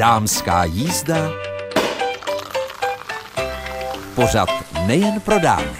Dámská 0.00 0.64
jízda. 0.64 1.30
Pořad 4.14 4.48
nejen 4.86 5.20
pro 5.20 5.38
dámy. 5.38 5.76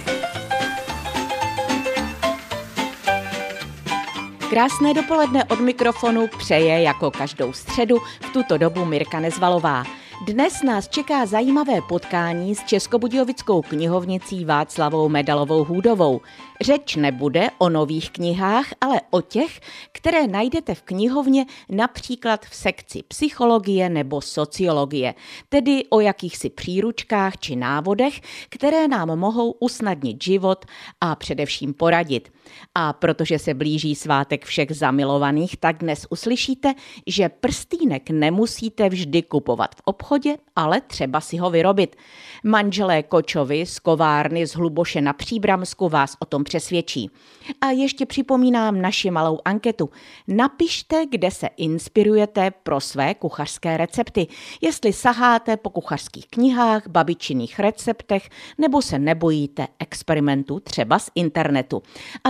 Krásné 4.49 4.93
dopoledne 4.93 5.43
od 5.45 5.59
mikrofonu 5.59 6.27
přeje 6.37 6.81
jako 6.81 7.11
každou 7.11 7.53
středu 7.53 7.97
v 8.21 8.33
tuto 8.33 8.57
dobu 8.57 8.85
Mirka 8.85 9.19
Nezvalová. 9.19 9.83
Dnes 10.25 10.63
nás 10.63 10.87
čeká 10.87 11.25
zajímavé 11.25 11.81
potkání 11.81 12.55
s 12.55 12.63
Českobudějovickou 12.63 13.61
knihovnicí 13.61 14.45
Václavou 14.45 15.09
Medalovou 15.09 15.63
Hůdovou. 15.63 16.21
Řeč 16.61 16.95
nebude 16.95 17.49
o 17.57 17.69
nových 17.69 18.11
knihách, 18.11 18.65
ale 18.81 19.01
o 19.09 19.21
těch, 19.21 19.59
které 19.91 20.27
najdete 20.27 20.75
v 20.75 20.81
knihovně 20.81 21.45
například 21.69 22.45
v 22.45 22.55
sekci 22.55 23.03
psychologie 23.07 23.89
nebo 23.89 24.21
sociologie, 24.21 25.13
tedy 25.49 25.83
o 25.89 25.99
jakýchsi 25.99 26.49
příručkách 26.49 27.37
či 27.37 27.55
návodech, 27.55 28.21
které 28.49 28.87
nám 28.87 29.19
mohou 29.19 29.51
usnadnit 29.51 30.23
život 30.23 30.65
a 31.01 31.15
především 31.15 31.73
poradit. 31.73 32.31
A 32.75 32.93
protože 32.93 33.39
se 33.39 33.53
blíží 33.53 33.95
svátek 33.95 34.45
všech 34.45 34.71
zamilovaných, 34.71 35.57
tak 35.57 35.77
dnes 35.77 36.07
uslyšíte, 36.09 36.73
že 37.07 37.29
prstýnek 37.29 38.09
nemusíte 38.09 38.89
vždy 38.89 39.21
kupovat 39.21 39.75
v 39.75 39.81
obchodě, 39.85 40.37
ale 40.55 40.81
třeba 40.81 41.21
si 41.21 41.37
ho 41.37 41.49
vyrobit. 41.49 41.95
Manželé 42.43 43.03
Kočovi 43.03 43.65
z 43.65 43.79
kovárny 43.79 44.47
z 44.47 44.55
Hluboše 44.55 45.01
na 45.01 45.13
Příbramsku 45.13 45.89
vás 45.89 46.15
o 46.19 46.25
tom 46.25 46.43
přesvědčí. 46.43 47.09
A 47.61 47.69
ještě 47.69 48.05
připomínám 48.05 48.81
naši 48.81 49.11
malou 49.11 49.39
anketu. 49.45 49.89
Napište, 50.27 51.05
kde 51.11 51.31
se 51.31 51.47
inspirujete 51.57 52.51
pro 52.51 52.79
své 52.79 53.15
kuchařské 53.15 53.77
recepty. 53.77 54.27
Jestli 54.61 54.93
saháte 54.93 55.57
po 55.57 55.69
kuchařských 55.69 56.27
knihách, 56.27 56.87
babičinných 56.87 57.59
receptech, 57.59 58.29
nebo 58.57 58.81
se 58.81 58.99
nebojíte 58.99 59.67
experimentů 59.79 60.59
třeba 60.59 60.99
z 60.99 61.09
internetu. 61.15 61.81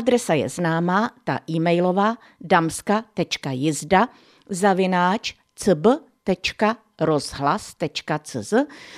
Adresa 0.02 0.34
je 0.34 0.50
známá, 0.50 1.12
ta 1.24 1.40
e-mailová 1.50 2.18
damska.jizda 2.42 4.08
zavináč 4.50 5.34
cb.com 5.56 6.76
rozhlas.cz 7.02 8.54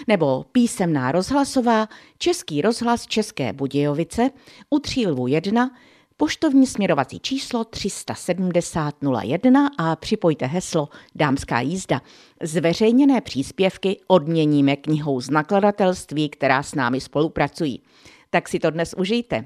nebo 0.08 0.46
písemná 0.52 1.12
rozhlasová 1.12 1.88
Český 2.18 2.62
rozhlas 2.62 3.08
České 3.08 3.54
Budějovice 3.54 4.30
u 4.70 4.80
Třílvu 4.80 5.28
1 5.28 5.72
poštovní 6.18 6.68
směrovací 6.68 7.20
číslo 7.20 7.64
37001 7.64 9.70
a 9.78 9.96
připojte 9.96 10.46
heslo 10.46 10.90
Dámská 11.16 11.60
jízda. 11.60 12.02
Zveřejněné 12.44 13.22
příspěvky 13.22 14.00
odměníme 14.08 14.76
knihou 14.76 15.22
z 15.22 15.30
nakladatelství, 15.30 16.30
která 16.30 16.64
s 16.64 16.76
námi 16.76 17.02
spolupracují. 17.02 17.82
Tak 18.30 18.50
si 18.50 18.60
to 18.60 18.70
dnes 18.70 18.94
užijte. 18.98 19.46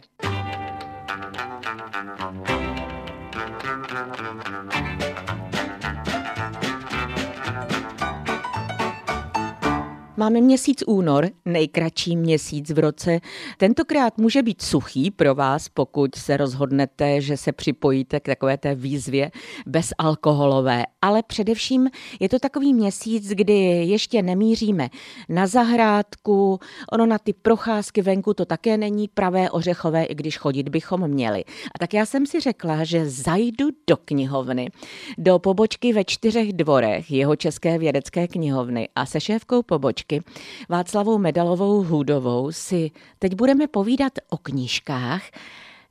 Máme 10.20 10.42
měsíc 10.42 10.84
únor, 10.88 11.30
nejkratší 11.46 12.16
měsíc 12.16 12.72
v 12.72 12.80
roce. 12.80 13.20
Tentokrát 13.58 14.18
může 14.18 14.44
být 14.44 14.62
suchý 14.62 15.12
pro 15.12 15.36
vás, 15.36 15.70
pokud 15.70 16.16
se 16.16 16.38
rozhodnete, 16.38 17.22
že 17.22 17.38
se 17.38 17.52
připojíte 17.52 18.20
k 18.20 18.26
takové 18.26 18.58
té 18.58 18.76
výzvě 18.76 19.32
bezalkoholové. 19.66 20.84
Ale 21.02 21.24
především 21.24 21.90
je 22.20 22.30
to 22.30 22.40
takový 22.40 22.74
měsíc, 22.74 23.30
kdy 23.30 23.54
ještě 23.86 24.22
nemíříme 24.22 24.90
na 25.30 25.48
zahrádku, 25.48 26.60
ono 26.92 27.06
na 27.06 27.18
ty 27.18 27.34
procházky 27.34 28.02
venku 28.02 28.34
to 28.34 28.46
také 28.46 28.78
není 28.78 29.08
pravé 29.08 29.52
ořechové, 29.52 30.04
i 30.04 30.16
když 30.16 30.38
chodit 30.38 30.70
bychom 30.70 31.08
měli. 31.08 31.44
A 31.46 31.80
tak 31.80 31.94
já 31.94 32.06
jsem 32.06 32.26
si 32.26 32.40
řekla, 32.40 32.84
že 32.84 33.10
zajdu 33.10 33.70
do 33.88 33.98
knihovny, 33.98 34.70
do 35.18 35.40
pobočky 35.40 35.94
ve 35.94 36.04
čtyřech 36.04 36.54
dvorech 36.54 37.12
jeho 37.12 37.36
České 37.36 37.78
vědecké 37.78 38.28
knihovny 38.28 38.90
a 38.96 39.06
se 39.06 39.22
šéfkou 39.22 39.64
pobočky 39.64 40.07
knížky. 40.08 40.24
Václavou 40.70 41.18
Medalovou 41.18 41.84
Hůdovou 41.84 42.52
si 42.52 42.92
teď 43.20 43.36
budeme 43.36 43.68
povídat 43.68 44.14
o 44.30 44.38
knížkách, 44.38 45.22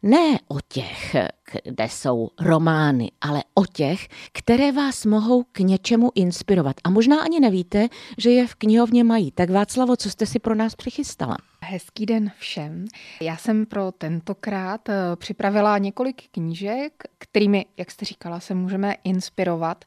ne 0.02 0.38
o 0.48 0.58
těch, 0.68 1.16
kde 1.64 1.88
jsou 1.88 2.30
romány, 2.40 3.10
ale 3.20 3.42
o 3.54 3.66
těch, 3.66 4.08
které 4.32 4.72
vás 4.72 5.04
mohou 5.04 5.42
k 5.42 5.58
něčemu 5.58 6.10
inspirovat. 6.14 6.76
A 6.84 6.90
možná 6.90 7.22
ani 7.22 7.40
nevíte, 7.40 7.88
že 8.18 8.30
je 8.30 8.46
v 8.46 8.54
knihovně 8.54 9.04
mají. 9.04 9.30
Tak 9.30 9.50
Václavo, 9.50 9.96
co 9.96 10.10
jste 10.10 10.26
si 10.26 10.38
pro 10.38 10.54
nás 10.54 10.74
přichystala? 10.74 11.36
Hezký 11.60 12.06
den 12.06 12.30
všem. 12.38 12.84
Já 13.20 13.36
jsem 13.36 13.66
pro 13.66 13.92
tentokrát 13.92 14.88
eh, 14.88 14.94
připravila 15.16 15.78
několik 15.78 16.22
knížek, 16.30 16.92
kterými, 17.18 17.66
jak 17.76 17.90
jste 17.90 18.04
říkala, 18.04 18.40
se 18.40 18.54
můžeme 18.54 18.94
inspirovat. 19.04 19.84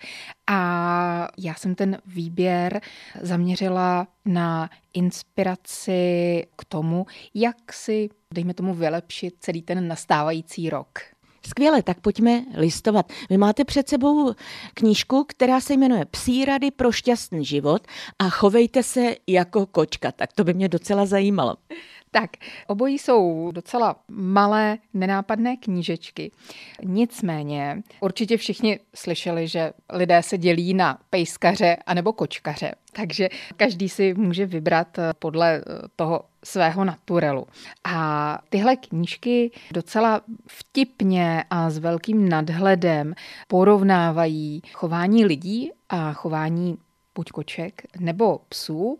A 0.47 1.28
já 1.38 1.53
jsem 1.53 1.76
ten 1.76 1.97
výběr 2.06 2.81
zaměřila 3.22 4.08
na 4.26 4.70
inspiraci 4.94 6.44
k 6.56 6.66
tomu, 6.66 7.06
jak 7.34 7.74
si, 7.74 8.09
dejme 8.34 8.53
tomu, 8.53 8.73
vylepšit 8.73 9.35
celý 9.40 9.62
ten 9.62 9.88
nastávající 9.88 10.69
rok. 10.69 11.00
Skvěle, 11.47 11.84
tak 11.84 12.00
pojďme 12.00 12.44
listovat. 12.57 13.12
Vy 13.29 13.38
máte 13.38 13.66
před 13.66 13.90
sebou 13.90 14.34
knížku, 14.73 15.25
která 15.28 15.62
se 15.62 15.73
jmenuje 15.73 16.06
Psí 16.06 16.45
rady 16.45 16.72
pro 16.72 16.91
šťastný 16.91 17.45
život 17.45 17.88
a 18.19 18.29
chovejte 18.29 18.84
se 18.84 19.16
jako 19.28 19.66
kočka. 19.66 20.12
Tak 20.12 20.34
to 20.34 20.44
by 20.44 20.53
mě 20.53 20.69
docela 20.69 21.06
zajímalo. 21.06 21.57
Tak, 22.12 22.30
obojí 22.68 23.00
jsou 23.00 23.52
docela 23.52 23.96
malé, 24.08 24.78
nenápadné 24.94 25.58
knížečky. 25.58 26.31
Nicméně, 26.84 27.81
určitě 28.00 28.38
všichni 28.38 28.80
slyšeli, 28.96 29.47
že 29.47 29.72
lidé 29.94 30.24
se 30.24 30.38
dělí 30.38 30.74
na 30.74 31.00
pejskaře 31.09 31.78
anebo 31.86 32.14
kočkaře. 32.14 32.72
Takže 32.92 33.30
každý 33.58 33.90
si 33.90 34.14
může 34.14 34.46
vybrat 34.46 34.88
podle 35.20 35.64
toho 35.96 36.22
svého 36.44 36.86
naturelu. 36.86 37.47
A 37.84 38.40
tyhle 38.50 38.76
knížky 38.76 39.52
docela 39.72 40.22
vtipně 40.47 41.44
a 41.50 41.70
s 41.70 41.78
velkým 41.78 42.30
nadhledem 42.30 43.14
porovnávají 43.47 44.62
chování 44.74 45.26
lidí 45.26 45.72
a 45.90 46.14
chování 46.14 46.78
buď 47.16 47.31
koček 47.31 47.81
nebo 48.00 48.40
psů 48.50 49.00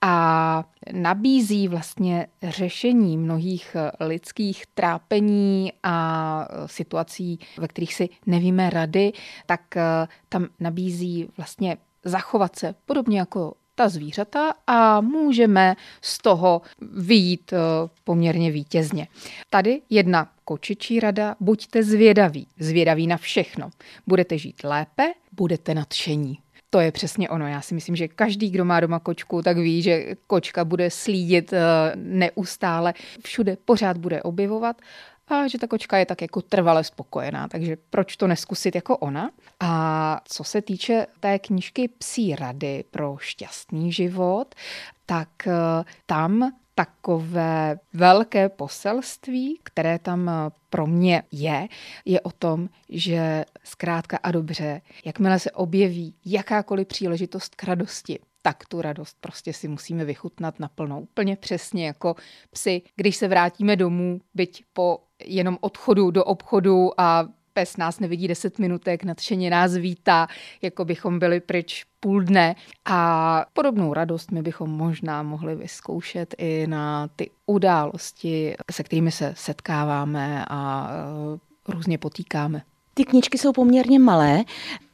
a 0.00 0.64
nabízí 0.92 1.68
vlastně 1.68 2.26
řešení 2.42 3.18
mnohých 3.18 3.76
lidských 4.00 4.66
trápení 4.74 5.72
a 5.82 6.48
situací, 6.66 7.38
ve 7.58 7.68
kterých 7.68 7.94
si 7.94 8.08
nevíme 8.26 8.70
rady, 8.70 9.12
tak 9.46 9.76
eh, 9.76 10.08
tam 10.28 10.46
nabízí 10.60 11.28
vlastně 11.36 11.76
zachovat 12.04 12.56
se 12.56 12.74
podobně 12.86 13.18
jako 13.18 13.54
ta 13.76 13.88
zvířata 13.88 14.54
a 14.66 15.00
můžeme 15.00 15.76
z 16.00 16.18
toho 16.18 16.62
vyjít 16.80 17.52
eh, 17.52 17.58
poměrně 18.04 18.50
vítězně. 18.50 19.08
Tady 19.50 19.82
jedna 19.90 20.30
kočičí 20.44 21.00
rada, 21.00 21.36
buďte 21.40 21.82
zvědaví, 21.82 22.46
zvědaví 22.58 23.06
na 23.06 23.16
všechno. 23.16 23.70
Budete 24.06 24.38
žít 24.38 24.64
lépe, 24.64 25.12
budete 25.32 25.74
nadšení. 25.74 26.38
To 26.70 26.80
je 26.80 26.92
přesně 26.92 27.28
ono. 27.28 27.48
Já 27.48 27.60
si 27.60 27.74
myslím, 27.74 27.96
že 27.96 28.08
každý, 28.08 28.50
kdo 28.50 28.64
má 28.64 28.80
doma 28.80 28.98
kočku, 28.98 29.42
tak 29.42 29.56
ví, 29.56 29.82
že 29.82 30.14
kočka 30.26 30.64
bude 30.64 30.90
slídit 30.90 31.52
eh, 31.52 31.58
neustále, 31.94 32.94
všude 33.24 33.56
pořád 33.64 33.96
bude 33.96 34.22
objevovat 34.22 34.76
a 35.28 35.48
že 35.48 35.58
ta 35.58 35.66
kočka 35.66 35.98
je 35.98 36.06
tak 36.06 36.22
jako 36.22 36.42
trvale 36.42 36.84
spokojená, 36.84 37.48
takže 37.48 37.76
proč 37.90 38.16
to 38.16 38.26
neskusit 38.26 38.74
jako 38.74 38.96
ona? 38.96 39.30
A 39.60 40.20
co 40.24 40.44
se 40.44 40.62
týče 40.62 41.06
té 41.20 41.38
knížky 41.38 41.88
Psí 41.88 42.36
rady 42.36 42.84
pro 42.90 43.16
šťastný 43.20 43.92
život, 43.92 44.54
tak 45.06 45.28
eh, 45.46 45.84
tam 46.06 46.52
takové 46.78 47.78
velké 47.92 48.48
poselství, 48.48 49.60
které 49.62 49.98
tam 49.98 50.28
eh, 50.28 50.32
pro 50.70 50.86
mě 50.86 51.22
je, 51.32 51.68
je 52.04 52.20
o 52.20 52.30
tom, 52.30 52.68
že 52.88 53.44
zkrátka 53.64 54.18
a 54.22 54.30
dobře, 54.30 54.80
jakmile 55.04 55.38
se 55.38 55.50
objeví 55.50 56.14
jakákoliv 56.24 56.88
příležitost 56.88 57.54
k 57.54 57.64
radosti, 57.64 58.18
tak 58.42 58.64
tu 58.68 58.82
radost 58.82 59.16
prostě 59.20 59.52
si 59.52 59.68
musíme 59.68 60.04
vychutnat 60.04 60.60
naplno. 60.60 61.00
Úplně 61.00 61.36
přesně 61.36 61.86
jako 61.86 62.14
psy, 62.50 62.82
když 62.96 63.16
se 63.16 63.28
vrátíme 63.28 63.76
domů, 63.76 64.20
byť 64.34 64.64
po 64.72 64.98
jenom 65.24 65.58
odchodu 65.60 66.10
do 66.10 66.24
obchodu 66.24 67.00
a 67.00 67.28
pes 67.56 67.76
nás 67.76 68.00
nevidí 68.00 68.28
10 68.28 68.58
minutek, 68.58 69.04
nadšeně 69.04 69.50
nás 69.50 69.74
vítá, 69.74 70.28
jako 70.62 70.84
bychom 70.84 71.18
byli 71.18 71.40
pryč 71.40 71.84
půl 72.00 72.22
dne. 72.22 72.54
A 72.84 73.46
podobnou 73.52 73.94
radost 73.94 74.30
my 74.30 74.42
bychom 74.42 74.70
možná 74.70 75.22
mohli 75.22 75.54
vyzkoušet 75.54 76.34
i 76.38 76.66
na 76.66 77.08
ty 77.16 77.30
události, 77.46 78.54
se 78.70 78.82
kterými 78.82 79.12
se 79.12 79.34
setkáváme 79.36 80.44
a 80.48 80.90
e, 81.68 81.72
různě 81.72 81.98
potýkáme. 81.98 82.62
Ty 82.94 83.04
knižky 83.04 83.38
jsou 83.38 83.52
poměrně 83.52 83.98
malé, 83.98 84.44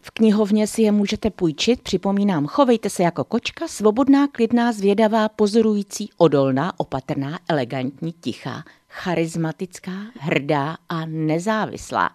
v 0.01 0.11
knihovně 0.11 0.67
si 0.67 0.83
je 0.83 0.93
můžete 0.93 1.31
půjčit, 1.31 1.83
připomínám, 1.83 2.47
chovejte 2.47 2.91
se 2.91 3.03
jako 3.03 3.25
kočka, 3.25 3.69
svobodná, 3.69 4.29
klidná, 4.29 4.73
zvědavá, 4.73 5.29
pozorující, 5.29 6.11
odolná, 6.17 6.81
opatrná, 6.81 7.39
elegantní, 7.49 8.13
tichá, 8.13 8.65
charismatická, 8.93 9.93
hrdá 10.19 10.77
a 10.89 11.07
nezávislá. 11.07 12.11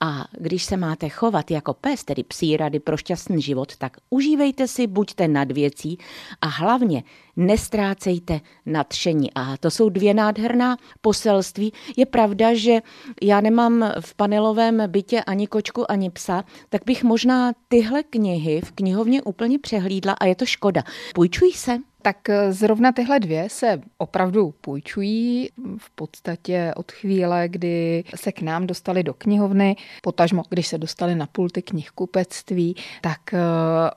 A 0.00 0.24
když 0.38 0.64
se 0.64 0.76
máte 0.76 1.08
chovat 1.08 1.50
jako 1.50 1.74
pes, 1.74 2.04
tedy 2.04 2.22
psí 2.22 2.56
rady 2.56 2.80
pro 2.80 2.96
šťastný 2.96 3.42
život, 3.42 3.76
tak 3.76 3.96
užívejte 4.10 4.68
si, 4.68 4.86
buďte 4.86 5.28
nad 5.28 5.52
věcí 5.52 5.98
a 6.40 6.46
hlavně 6.46 7.02
nestrácejte 7.36 8.40
nadšení. 8.66 9.30
A 9.34 9.56
to 9.56 9.70
jsou 9.70 9.88
dvě 9.88 10.14
nádherná 10.14 10.76
poselství. 11.00 11.72
Je 11.96 12.06
pravda, 12.06 12.54
že 12.54 12.80
já 13.22 13.40
nemám 13.40 13.92
v 14.00 14.14
panelovém 14.14 14.82
bytě 14.86 15.20
ani 15.20 15.46
kočku, 15.46 15.90
ani 15.90 16.10
psa, 16.10 16.44
tak 16.68 16.82
bych 16.86 17.04
možná 17.04 17.52
tyhle 17.68 18.02
knihy 18.02 18.60
v 18.60 18.72
knihovně 18.72 19.22
úplně 19.22 19.58
přehlídla 19.58 20.12
a 20.12 20.26
je 20.26 20.34
to 20.34 20.46
škoda. 20.46 20.82
Půjčují 21.14 21.52
se? 21.52 21.89
Tak 22.02 22.28
eh, 22.28 22.52
zrovna 22.52 22.92
tyhle 22.92 23.20
dvě 23.20 23.48
se 23.48 23.80
opravdu 23.98 24.54
půjčují 24.60 25.48
v 25.78 25.90
podstatě 25.90 26.72
od 26.76 26.92
chvíle, 26.92 27.48
kdy 27.48 28.04
se 28.14 28.32
k 28.32 28.42
nám 28.42 28.66
dostali 28.66 29.02
do 29.02 29.14
knihovny, 29.14 29.76
potažmo, 30.02 30.42
když 30.48 30.66
se 30.66 30.78
dostali 30.78 31.14
na 31.14 31.26
pulty 31.26 31.62
knihkupectví, 31.62 32.76
tak 33.00 33.34
eh, 33.34 33.38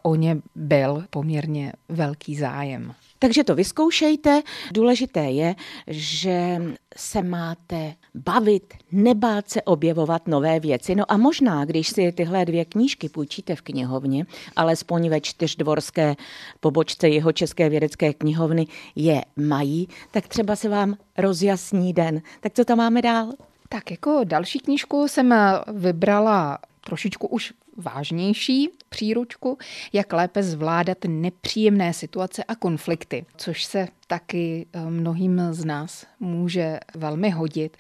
o 0.01 0.15
ně 0.15 0.37
byl 0.55 1.03
poměrně 1.09 1.73
velký 1.89 2.35
zájem. 2.35 2.93
Takže 3.23 3.43
to 3.43 3.55
vyzkoušejte. 3.55 4.41
Důležité 4.71 5.19
je, 5.19 5.55
že 5.87 6.61
se 6.95 7.23
máte 7.23 7.93
bavit, 8.15 8.73
nebát 8.91 9.49
se 9.49 9.61
objevovat 9.61 10.27
nové 10.27 10.59
věci. 10.59 10.95
No 10.95 11.11
a 11.11 11.17
možná, 11.17 11.65
když 11.65 11.87
si 11.87 12.11
tyhle 12.11 12.45
dvě 12.45 12.65
knížky 12.65 13.09
půjčíte 13.09 13.55
v 13.55 13.61
knihovně, 13.61 14.25
alespoň 14.55 15.09
ve 15.09 15.21
čtyřdvorské 15.21 16.15
pobočce 16.59 17.09
jeho 17.09 17.31
České 17.31 17.69
vědecké 17.69 18.13
knihovny 18.13 18.67
je 18.95 19.21
mají, 19.35 19.87
tak 20.11 20.27
třeba 20.27 20.55
se 20.55 20.69
vám 20.69 20.95
rozjasní 21.17 21.93
den. 21.93 22.21
Tak 22.39 22.53
co 22.53 22.65
tam 22.65 22.77
máme 22.77 23.01
dál? 23.01 23.31
Tak 23.69 23.91
jako 23.91 24.21
další 24.23 24.59
knížku 24.59 25.07
jsem 25.07 25.35
vybrala 25.73 26.57
trošičku 26.81 27.27
už 27.27 27.53
vážnější 27.77 28.69
příručku, 28.89 29.57
jak 29.93 30.13
lépe 30.13 30.43
zvládat 30.43 30.97
nepříjemné 31.07 31.93
situace 31.93 32.43
a 32.43 32.55
konflikty, 32.55 33.25
což 33.37 33.63
se 33.63 33.87
taky 34.07 34.65
eh, 34.73 34.85
mnohým 34.85 35.41
z 35.51 35.65
nás 35.65 36.05
může 36.19 36.79
velmi 36.95 37.29
hodit. 37.29 37.77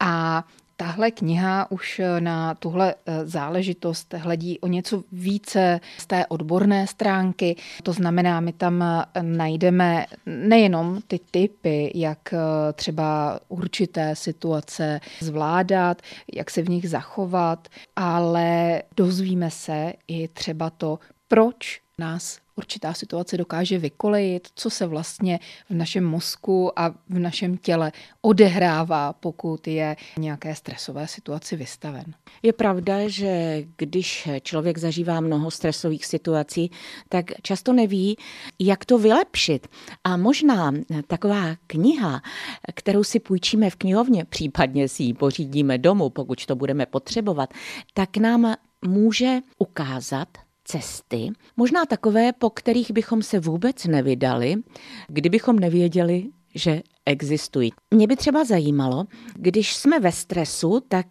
A 0.00 0.44
Tahle 0.78 1.10
kniha 1.10 1.70
už 1.70 2.00
na 2.18 2.54
tuhle 2.54 2.94
eh, 2.94 3.26
záležitost 3.26 4.14
hledí 4.14 4.60
o 4.60 4.66
něco 4.66 5.04
více 5.12 5.80
z 5.98 6.06
té 6.06 6.26
odborné 6.26 6.86
stránky. 6.86 7.56
To 7.82 7.92
znamená, 7.92 8.40
my 8.40 8.52
tam 8.52 8.82
eh, 8.82 9.22
najdeme 9.22 10.06
nejenom 10.26 11.00
ty 11.06 11.20
typy, 11.30 11.92
jak 11.94 12.32
eh, 12.32 12.38
třeba 12.72 13.40
určité 13.48 14.16
situace 14.16 15.00
zvládat, 15.20 16.02
jak 16.34 16.50
se 16.50 16.62
v 16.62 16.68
nich 16.68 16.90
zachovat, 16.90 17.68
ale 17.96 18.82
dozvíme 18.96 19.50
se 19.50 19.92
i 20.08 20.28
třeba 20.28 20.70
to, 20.70 20.98
proč 21.28 21.80
nás 21.98 22.38
určitá 22.56 22.94
situace 22.94 23.36
dokáže 23.36 23.78
vykolejit, 23.78 24.48
co 24.54 24.70
se 24.70 24.86
vlastně 24.86 25.38
v 25.70 25.74
našem 25.74 26.04
mozku 26.04 26.78
a 26.78 26.88
v 27.08 27.18
našem 27.18 27.56
těle 27.56 27.92
odehrává, 28.20 29.12
pokud 29.12 29.66
je 29.68 29.96
nějaké 30.18 30.54
stresové 30.54 31.06
situaci 31.06 31.56
vystaven. 31.56 32.04
Je 32.42 32.52
pravda, 32.52 33.08
že 33.08 33.62
když 33.76 34.28
člověk 34.42 34.78
zažívá 34.78 35.20
mnoho 35.20 35.50
stresových 35.50 36.06
situací, 36.06 36.70
tak 37.08 37.24
často 37.42 37.72
neví, 37.72 38.16
jak 38.58 38.84
to 38.84 38.98
vylepšit. 38.98 39.68
A 40.04 40.16
možná 40.16 40.72
taková 41.06 41.56
kniha, 41.66 42.22
kterou 42.74 43.04
si 43.04 43.20
půjčíme 43.20 43.70
v 43.70 43.76
knihovně, 43.76 44.24
případně 44.24 44.88
si 44.88 45.02
ji 45.02 45.14
pořídíme 45.14 45.78
domů, 45.78 46.10
pokud 46.10 46.46
to 46.46 46.56
budeme 46.56 46.86
potřebovat, 46.86 47.54
tak 47.94 48.16
nám 48.16 48.54
může 48.84 49.38
ukázat, 49.58 50.28
cesty, 50.68 51.30
možná 51.56 51.86
takové, 51.86 52.32
po 52.32 52.50
kterých 52.50 52.90
bychom 52.90 53.22
se 53.22 53.40
vůbec 53.40 53.84
nevydali, 53.84 54.54
kdybychom 55.08 55.58
nevěděli, 55.58 56.26
že 56.54 56.82
existují. 57.06 57.72
Mě 57.90 58.06
by 58.06 58.16
třeba 58.16 58.44
zajímalo, 58.44 59.04
když 59.34 59.76
jsme 59.76 60.00
ve 60.00 60.12
stresu, 60.12 60.82
tak 60.88 61.06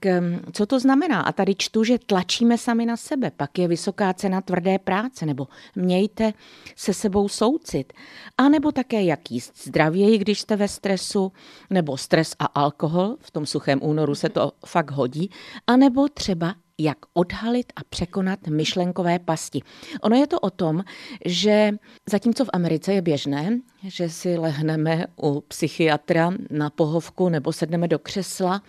co 0.52 0.66
to 0.66 0.80
znamená? 0.80 1.22
A 1.22 1.32
tady 1.32 1.56
čtu, 1.58 1.84
že 1.84 2.00
tlačíme 2.06 2.58
sami 2.58 2.86
na 2.86 2.98
sebe, 2.98 3.32
pak 3.38 3.60
je 3.60 3.68
vysoká 3.68 4.14
cena 4.14 4.42
tvrdé 4.42 4.80
práce, 4.80 5.26
nebo 5.26 5.48
mějte 5.76 6.34
se 6.76 6.94
sebou 6.94 7.28
soucit. 7.28 7.94
A 8.38 8.50
nebo 8.50 8.72
také 8.72 9.04
jak 9.04 9.32
jíst 9.32 9.64
zdravěji, 9.64 10.18
když 10.18 10.42
jste 10.42 10.56
ve 10.56 10.68
stresu, 10.68 11.32
nebo 11.70 11.98
stres 11.98 12.36
a 12.40 12.46
alkohol, 12.46 13.18
v 13.20 13.32
tom 13.32 13.46
suchém 13.46 13.80
únoru 13.84 14.16
se 14.16 14.30
to 14.30 14.52
fakt 14.66 14.92
hodí, 14.92 15.30
a 15.68 15.78
nebo 15.78 16.08
třeba 16.10 16.56
jak 16.78 16.98
odhalit 17.14 17.74
a 17.76 17.82
překonat 17.90 18.48
myšlenkové 18.48 19.20
pasti. 19.20 19.62
Ono 20.02 20.16
je 20.16 20.28
to 20.28 20.40
o 20.40 20.50
tom, 20.50 20.84
že 21.26 21.72
zatímco 22.10 22.46
v 22.46 22.50
Americe 22.54 22.94
je 22.94 23.02
běžné, 23.02 23.60
že 23.84 24.10
si 24.10 24.38
lehneme 24.38 25.06
u 25.22 25.42
psychiatra 25.42 26.34
na 26.50 26.70
pohovku 26.70 27.30
nebo 27.30 27.54
sedneme 27.54 27.88
do 27.88 28.00
křesla 28.00 28.62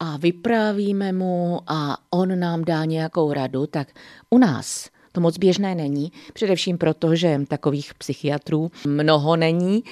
a 0.00 0.16
vyprávíme 0.16 1.12
mu 1.12 1.60
a 1.66 1.98
on 2.10 2.38
nám 2.38 2.64
dá 2.64 2.84
nějakou 2.84 3.32
radu, 3.32 3.66
tak 3.66 3.88
u 4.30 4.38
nás 4.38 4.90
to 5.12 5.20
moc 5.20 5.38
běžné 5.38 5.74
není, 5.74 6.12
především 6.32 6.78
proto, 6.78 7.14
že 7.14 7.40
takových 7.48 7.94
psychiatrů 7.94 8.70
mnoho 8.86 9.36
není 9.36 9.82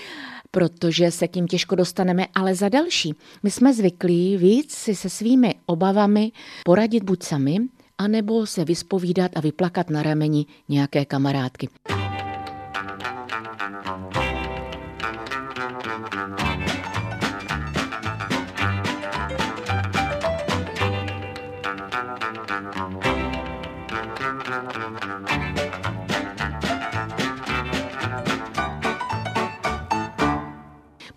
protože 0.51 1.11
se 1.11 1.29
tím 1.29 1.47
těžko 1.47 1.75
dostaneme, 1.75 2.27
ale 2.35 2.55
za 2.55 2.69
další. 2.69 3.15
My 3.43 3.51
jsme 3.51 3.75
zvyklí 3.75 4.37
víc 4.37 4.75
si 4.75 4.95
se 4.95 5.11
svými 5.11 5.55
obavami 5.67 6.33
poradit 6.65 7.03
buď 7.03 7.23
sami, 7.23 7.57
anebo 7.99 8.47
se 8.47 8.65
vyspovídat 8.65 9.31
a 9.37 9.41
vyplakat 9.41 9.91
na 9.91 10.03
rameni 10.03 10.47
nějaké 10.69 11.05
kamarádky. 11.05 11.69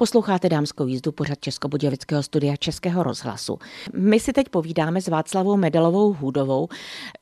Posloucháte 0.01 0.50
dámskou 0.50 0.88
jízdu 0.88 1.12
pořad 1.12 1.39
Českobudějovického 1.39 2.24
studia 2.24 2.55
Českého 2.55 3.03
rozhlasu. 3.03 3.60
My 3.98 4.20
si 4.20 4.34
teď 4.34 4.50
povídáme 4.50 5.01
s 5.01 5.08
Václavou 5.08 5.58
Medalovou 5.58 6.13
Hůdovou, 6.13 6.67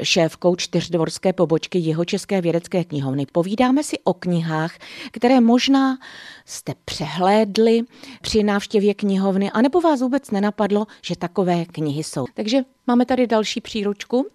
šéfkou 0.03 0.55
čtyřdvorské 0.55 1.33
pobočky 1.33 1.79
jeho 1.79 2.05
České 2.05 2.41
vědecké 2.41 2.83
knihovny. 2.83 3.25
Povídáme 3.31 3.83
si 3.83 3.99
o 4.03 4.13
knihách, 4.13 4.77
které 5.11 5.41
možná 5.41 5.97
jste 6.45 6.73
přehlédli 6.85 7.81
při 8.21 8.43
návštěvě 8.43 8.93
knihovny, 8.93 9.51
anebo 9.51 9.81
vás 9.81 10.01
vůbec 10.01 10.31
nenapadlo, 10.31 10.87
že 11.01 11.15
takové 11.15 11.65
knihy 11.65 12.03
jsou. 12.03 12.25
Takže 12.33 12.61
máme 12.87 13.05
tady 13.05 13.27
další 13.27 13.61
příručku. 13.61 14.27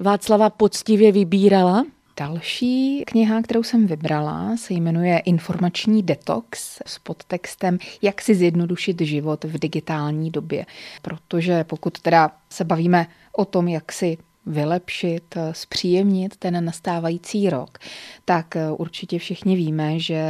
Václava 0.00 0.50
poctivě 0.50 1.12
vybírala 1.12 1.84
Další 2.16 3.02
kniha, 3.06 3.42
kterou 3.42 3.62
jsem 3.62 3.86
vybrala, 3.86 4.56
se 4.56 4.74
jmenuje 4.74 5.18
Informační 5.18 6.02
detox 6.02 6.82
s 6.86 6.98
podtextem 6.98 7.78
Jak 8.02 8.22
si 8.22 8.34
zjednodušit 8.34 9.00
život 9.00 9.44
v 9.44 9.58
digitální 9.58 10.30
době. 10.30 10.66
Protože 11.02 11.64
pokud 11.64 12.00
teda 12.00 12.30
se 12.50 12.64
bavíme 12.64 13.06
o 13.32 13.44
tom, 13.44 13.68
jak 13.68 13.92
si 13.92 14.18
vylepšit, 14.46 15.34
zpříjemnit 15.52 16.36
ten 16.36 16.64
nastávající 16.64 17.50
rok, 17.50 17.78
tak 18.24 18.54
určitě 18.76 19.18
všichni 19.18 19.56
víme, 19.56 19.98
že 19.98 20.24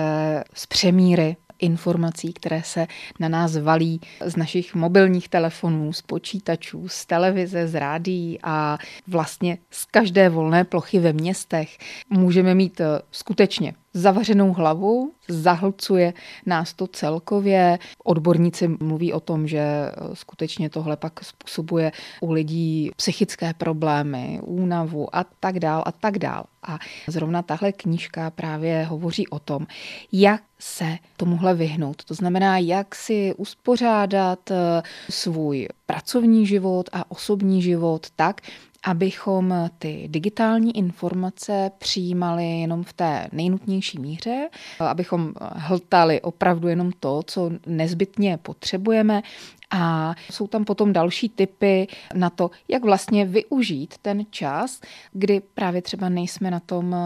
z 0.55 0.67
přemíry 0.67 1.37
informací, 1.59 2.33
které 2.33 2.63
se 2.63 2.87
na 3.21 3.29
nás 3.29 3.57
valí 3.57 4.01
z 4.25 4.37
našich 4.37 4.75
mobilních 4.75 5.29
telefonů, 5.29 5.93
z 5.93 6.03
počítačů, 6.03 6.89
z 6.89 7.07
televize, 7.07 7.69
z 7.69 7.75
rádií 7.75 8.39
a 8.43 8.79
vlastně 9.07 9.59
z 9.71 9.85
každé 9.85 10.29
volné 10.29 10.65
plochy 10.65 10.99
ve 10.99 11.13
městech. 11.13 11.79
Můžeme 12.11 12.55
mít 12.55 12.81
eh, 12.81 12.87
skutečně 13.11 13.75
zavařenou 13.95 14.53
hlavu, 14.53 15.13
zahlcuje 15.29 16.15
nás 16.47 16.73
to 16.73 16.87
celkově. 16.87 17.79
Odborníci 18.05 18.69
mluví 18.69 19.13
o 19.13 19.21
tom, 19.21 19.47
že 19.47 19.59
eh, 19.59 19.93
skutečně 20.15 20.71
tohle 20.71 20.97
pak 20.97 21.25
způsobuje 21.25 21.93
u 22.21 22.33
lidí 22.33 22.91
psychické 22.97 23.55
problémy, 23.55 24.41
únavu 24.43 25.17
a 25.17 25.25
tak 25.41 25.59
dál 25.59 25.83
a 25.87 25.93
tak 25.93 26.19
dál. 26.19 26.45
A 26.63 26.79
zrovna 27.09 27.43
tahle 27.43 27.73
knížka 27.73 28.31
právě 28.31 28.85
hovoří 28.85 29.29
o 29.29 29.39
tom, 29.39 29.67
jak 30.13 30.43
se 30.59 30.99
tomuhle 31.17 31.55
vyhnout. 31.55 32.05
To 32.05 32.15
znamená, 32.15 32.59
jak 32.59 32.95
si 32.95 33.35
uspořádat 33.37 34.51
eh, 34.51 34.83
svůj 35.11 35.69
pracovní 35.87 36.47
život 36.47 36.89
a 36.93 37.11
osobní 37.11 37.63
život 37.63 38.07
tak, 38.17 38.41
abychom 38.83 39.71
ty 39.79 40.09
digitální 40.11 40.77
informace 40.77 41.71
přijímali 41.79 42.61
jenom 42.61 42.85
v 42.85 42.93
té 42.93 43.29
nejnutnější 43.33 43.99
míře, 43.99 44.49
abychom 44.81 45.33
hltali 45.41 46.21
opravdu 46.21 46.69
jenom 46.69 46.91
to, 47.01 47.23
co 47.27 47.51
nezbytně 47.67 48.39
potřebujeme 48.43 49.23
a 49.71 50.15
jsou 50.31 50.47
tam 50.47 50.65
potom 50.65 50.93
další 50.93 51.29
typy 51.29 51.87
na 52.15 52.31
to, 52.31 52.51
jak 52.69 52.85
vlastně 52.85 53.25
využít 53.25 53.95
ten 54.03 54.27
čas, 54.31 54.81
kdy 55.13 55.43
právě 55.55 55.83
třeba 55.83 56.09
nejsme 56.09 56.51
na 56.51 56.61
tom 56.61 56.97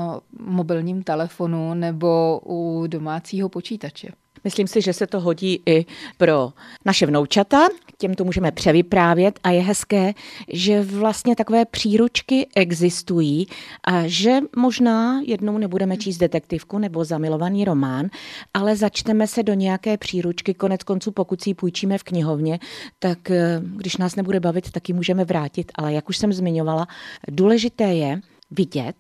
mobilním 0.41 1.03
telefonu 1.03 1.75
nebo 1.75 2.41
u 2.47 2.87
domácího 2.87 3.49
počítače. 3.49 4.09
Myslím 4.47 4.67
si, 4.67 4.81
že 4.81 4.93
se 4.93 5.07
to 5.07 5.21
hodí 5.21 5.63
i 5.67 5.87
pro 6.17 6.53
naše 6.85 7.07
vnoučata, 7.07 7.67
těm 7.99 8.15
to 8.15 8.25
můžeme 8.25 8.53
převyprávět 8.53 9.41
a 9.43 9.51
je 9.51 9.63
hezké, 9.63 10.15
že 10.53 10.83
vlastně 10.83 11.37
takové 11.37 11.65
příručky 11.65 12.47
existují 12.55 13.47
a 13.85 14.03
že 14.07 14.39
možná 14.57 15.21
jednou 15.25 15.59
nebudeme 15.59 15.97
číst 15.97 16.19
detektivku 16.19 16.79
nebo 16.79 17.05
zamilovaný 17.05 17.65
román, 17.65 18.07
ale 18.55 18.77
začneme 18.77 19.27
se 19.27 19.43
do 19.43 19.55
nějaké 19.55 19.97
příručky, 19.97 20.55
konec 20.55 20.83
konců 20.83 21.11
pokud 21.11 21.43
si 21.43 21.51
ji 21.51 21.55
půjčíme 21.55 21.99
v 21.99 22.03
knihovně, 22.03 22.59
tak 22.99 23.31
eh, 23.31 23.61
když 23.77 23.97
nás 23.97 24.17
nebude 24.17 24.41
bavit, 24.41 24.71
tak 24.71 24.89
ji 24.89 24.95
můžeme 24.95 25.25
vrátit, 25.25 25.73
ale 25.75 25.93
jak 25.93 26.09
už 26.09 26.17
jsem 26.17 26.33
zmiňovala, 26.33 26.87
důležité 27.29 27.85
je 27.95 28.21
vidět 28.51 28.97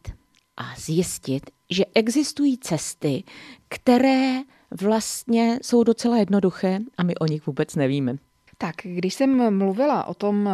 a 0.57 0.65
zjistit, 0.79 1.51
že 1.71 1.85
existují 1.95 2.59
cesty, 2.59 3.25
které 3.69 4.43
vlastně 4.71 5.59
jsou 5.63 5.85
docela 5.85 6.17
jednoduché 6.17 6.79
a 6.99 7.03
my 7.03 7.15
o 7.15 7.27
nich 7.27 7.47
vůbec 7.47 7.77
nevíme. 7.77 8.17
Tak, 8.59 8.75
když 8.83 9.15
jsem 9.15 9.59
mluvila 9.59 10.05
o 10.05 10.15
tom 10.15 10.49
eh, 10.49 10.53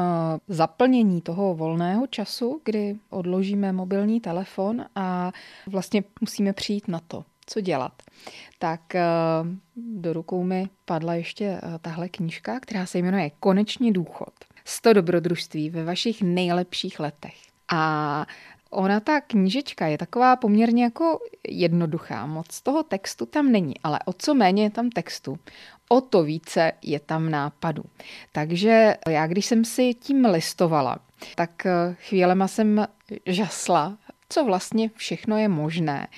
zaplnění 0.48 1.20
toho 1.20 1.54
volného 1.54 2.06
času, 2.06 2.60
kdy 2.64 2.96
odložíme 3.10 3.72
mobilní 3.72 4.20
telefon 4.20 4.84
a 4.94 5.32
vlastně 5.66 6.04
musíme 6.20 6.52
přijít 6.52 6.88
na 6.88 7.00
to, 7.08 7.24
co 7.46 7.60
dělat, 7.60 8.02
tak 8.58 8.94
eh, 8.94 9.02
do 9.76 10.12
rukou 10.12 10.42
mi 10.42 10.68
padla 10.84 11.14
ještě 11.14 11.44
eh, 11.44 11.60
tahle 11.80 12.08
knížka, 12.08 12.60
která 12.60 12.86
se 12.86 12.98
jmenuje 12.98 13.30
Konečný 13.40 13.92
důchod. 13.92 14.32
100 14.64 14.92
dobrodružství 14.92 15.70
ve 15.70 15.84
vašich 15.84 16.22
nejlepších 16.22 17.00
letech. 17.00 17.34
A 17.72 18.26
Ona 18.72 19.00
ta 19.00 19.20
knížečka 19.20 19.86
je 19.86 19.98
taková 19.98 20.36
poměrně 20.36 20.84
jako 20.84 21.18
jednoduchá, 21.48 22.26
moc 22.26 22.60
toho 22.60 22.82
textu 22.82 23.26
tam 23.26 23.52
není, 23.52 23.74
ale 23.84 23.98
o 24.04 24.12
co 24.12 24.34
méně 24.34 24.62
je 24.62 24.70
tam 24.70 24.90
textu, 24.90 25.38
o 25.88 26.00
to 26.00 26.22
více 26.22 26.72
je 26.82 27.00
tam 27.00 27.30
nápadů. 27.30 27.84
Takže 28.32 28.94
já, 29.08 29.26
když 29.26 29.46
jsem 29.46 29.64
si 29.64 29.94
tím 29.94 30.24
listovala, 30.24 30.98
tak 31.34 31.66
eh, 31.66 31.96
chvílema 32.08 32.48
jsem 32.48 32.86
žasla, 33.26 33.98
co 34.28 34.44
vlastně 34.44 34.90
všechno 34.94 35.36
je 35.36 35.48
možné. 35.48 36.08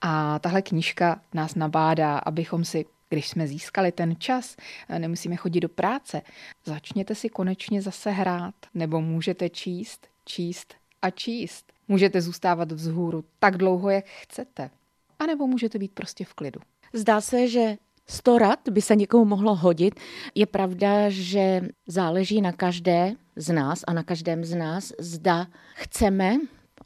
A 0.00 0.38
tahle 0.38 0.62
knížka 0.62 1.20
nás 1.34 1.54
nabádá, 1.54 2.18
abychom 2.18 2.64
si 2.64 2.84
když 3.08 3.28
jsme 3.28 3.46
získali 3.46 3.92
ten 3.92 4.16
čas, 4.18 4.56
eh, 4.88 4.98
nemusíme 4.98 5.36
chodit 5.36 5.60
do 5.60 5.68
práce, 5.68 6.22
začněte 6.64 7.14
si 7.14 7.28
konečně 7.28 7.82
zase 7.82 8.10
hrát, 8.10 8.54
nebo 8.74 9.00
můžete 9.00 9.48
číst, 9.48 10.06
číst 10.24 10.74
a 11.02 11.10
číst. 11.10 11.71
Můžete 11.88 12.20
zůstávat 12.20 12.72
vzhůru 12.72 13.24
tak 13.38 13.56
dlouho, 13.56 13.90
jak 13.90 14.04
chcete. 14.04 14.70
A 15.18 15.26
nebo 15.26 15.46
můžete 15.46 15.78
být 15.78 15.92
prostě 15.92 16.24
v 16.24 16.34
klidu. 16.34 16.60
Zdá 16.92 17.20
se, 17.20 17.48
že 17.48 17.76
sto 18.06 18.38
rad 18.38 18.68
by 18.70 18.82
se 18.82 18.96
někomu 18.96 19.24
mohlo 19.24 19.54
hodit. 19.54 20.00
Je 20.34 20.46
pravda, 20.46 20.88
že 21.08 21.60
záleží 21.86 22.40
na 22.40 22.52
každé 22.52 23.14
z 23.36 23.52
nás 23.52 23.80
a 23.86 23.92
na 23.92 24.02
každém 24.02 24.44
z 24.44 24.54
nás, 24.54 24.92
zda 24.98 25.46
chceme 25.74 26.36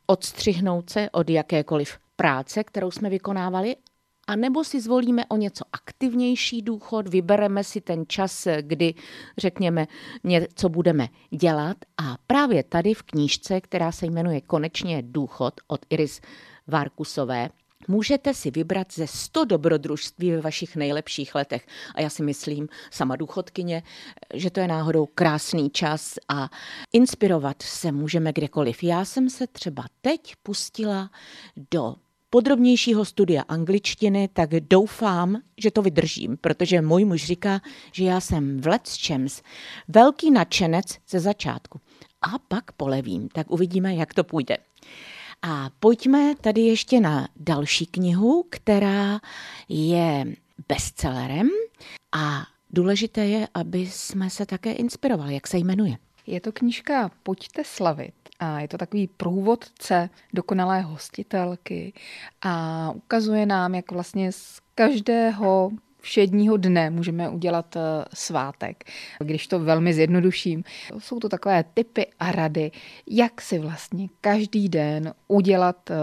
odstřihnout 0.06 0.90
se 0.90 1.10
od 1.10 1.30
jakékoliv 1.30 1.98
práce, 2.16 2.64
kterou 2.64 2.90
jsme 2.90 3.10
vykonávali, 3.10 3.76
a 4.26 4.36
nebo 4.36 4.64
si 4.64 4.80
zvolíme 4.80 5.26
o 5.26 5.36
něco 5.36 5.64
aktivnější 5.72 6.62
důchod, 6.62 7.08
vybereme 7.08 7.64
si 7.64 7.80
ten 7.80 8.04
čas, 8.08 8.48
kdy 8.60 8.94
řekněme 9.38 9.86
něco 10.24 10.68
budeme 10.68 11.08
dělat 11.30 11.76
a 11.96 12.16
právě 12.26 12.62
tady 12.62 12.94
v 12.94 13.02
knížce, 13.02 13.60
která 13.60 13.92
se 13.92 14.06
jmenuje 14.06 14.40
Konečně 14.40 15.02
důchod 15.02 15.54
od 15.68 15.86
Iris 15.90 16.20
Varkusové, 16.66 17.48
Můžete 17.88 18.34
si 18.34 18.50
vybrat 18.50 18.92
ze 18.92 19.06
100 19.06 19.44
dobrodružství 19.44 20.30
ve 20.30 20.40
vašich 20.40 20.76
nejlepších 20.76 21.34
letech. 21.34 21.66
A 21.94 22.00
já 22.00 22.10
si 22.10 22.22
myslím, 22.22 22.68
sama 22.90 23.16
důchodkyně, 23.16 23.82
že 24.34 24.50
to 24.50 24.60
je 24.60 24.68
náhodou 24.68 25.06
krásný 25.06 25.70
čas 25.70 26.14
a 26.28 26.50
inspirovat 26.92 27.62
se 27.62 27.92
můžeme 27.92 28.32
kdekoliv. 28.32 28.82
Já 28.82 29.04
jsem 29.04 29.30
se 29.30 29.46
třeba 29.46 29.84
teď 30.00 30.34
pustila 30.42 31.10
do 31.70 31.96
podrobnějšího 32.30 33.04
studia 33.04 33.42
angličtiny, 33.48 34.28
tak 34.32 34.50
doufám, 34.50 35.40
že 35.58 35.70
to 35.70 35.82
vydržím, 35.82 36.36
protože 36.40 36.80
můj 36.80 37.04
muž 37.04 37.24
říká, 37.24 37.60
že 37.92 38.04
já 38.04 38.20
jsem 38.20 38.60
v 38.60 38.78
Champs 39.06 39.42
velký 39.88 40.30
nadšenec 40.30 40.86
ze 41.08 41.20
začátku. 41.20 41.80
A 42.22 42.38
pak 42.48 42.72
polevím, 42.72 43.28
tak 43.28 43.50
uvidíme, 43.50 43.94
jak 43.94 44.14
to 44.14 44.24
půjde. 44.24 44.56
A 45.42 45.70
pojďme 45.80 46.34
tady 46.40 46.60
ještě 46.60 47.00
na 47.00 47.28
další 47.36 47.86
knihu, 47.86 48.44
která 48.50 49.20
je 49.68 50.24
bestsellerem 50.68 51.48
a 52.12 52.46
důležité 52.70 53.26
je, 53.26 53.48
aby 53.54 53.78
jsme 53.78 54.30
se 54.30 54.46
také 54.46 54.72
inspirovali. 54.72 55.34
Jak 55.34 55.46
se 55.46 55.58
jmenuje? 55.58 55.96
Je 56.26 56.40
to 56.40 56.52
knížka 56.52 57.10
Pojďte 57.22 57.64
slavit 57.64 58.14
a 58.38 58.60
je 58.60 58.68
to 58.68 58.78
takový 58.78 59.06
průvodce 59.06 60.10
dokonalé 60.32 60.80
hostitelky 60.80 61.92
a 62.42 62.90
ukazuje 62.94 63.46
nám, 63.46 63.74
jak 63.74 63.92
vlastně 63.92 64.32
z 64.32 64.60
každého 64.74 65.70
všedního 66.00 66.56
dne 66.56 66.90
můžeme 66.90 67.28
udělat 67.28 67.76
eh, 67.76 67.80
svátek. 68.14 68.84
Když 69.18 69.46
to 69.46 69.60
velmi 69.60 69.94
zjednoduším, 69.94 70.64
jsou 70.98 71.18
to 71.18 71.28
takové 71.28 71.64
typy 71.74 72.06
a 72.20 72.32
rady, 72.32 72.70
jak 73.06 73.40
si 73.40 73.58
vlastně 73.58 74.08
každý 74.20 74.68
den 74.68 75.14
udělat 75.28 75.90
eh, 75.90 75.94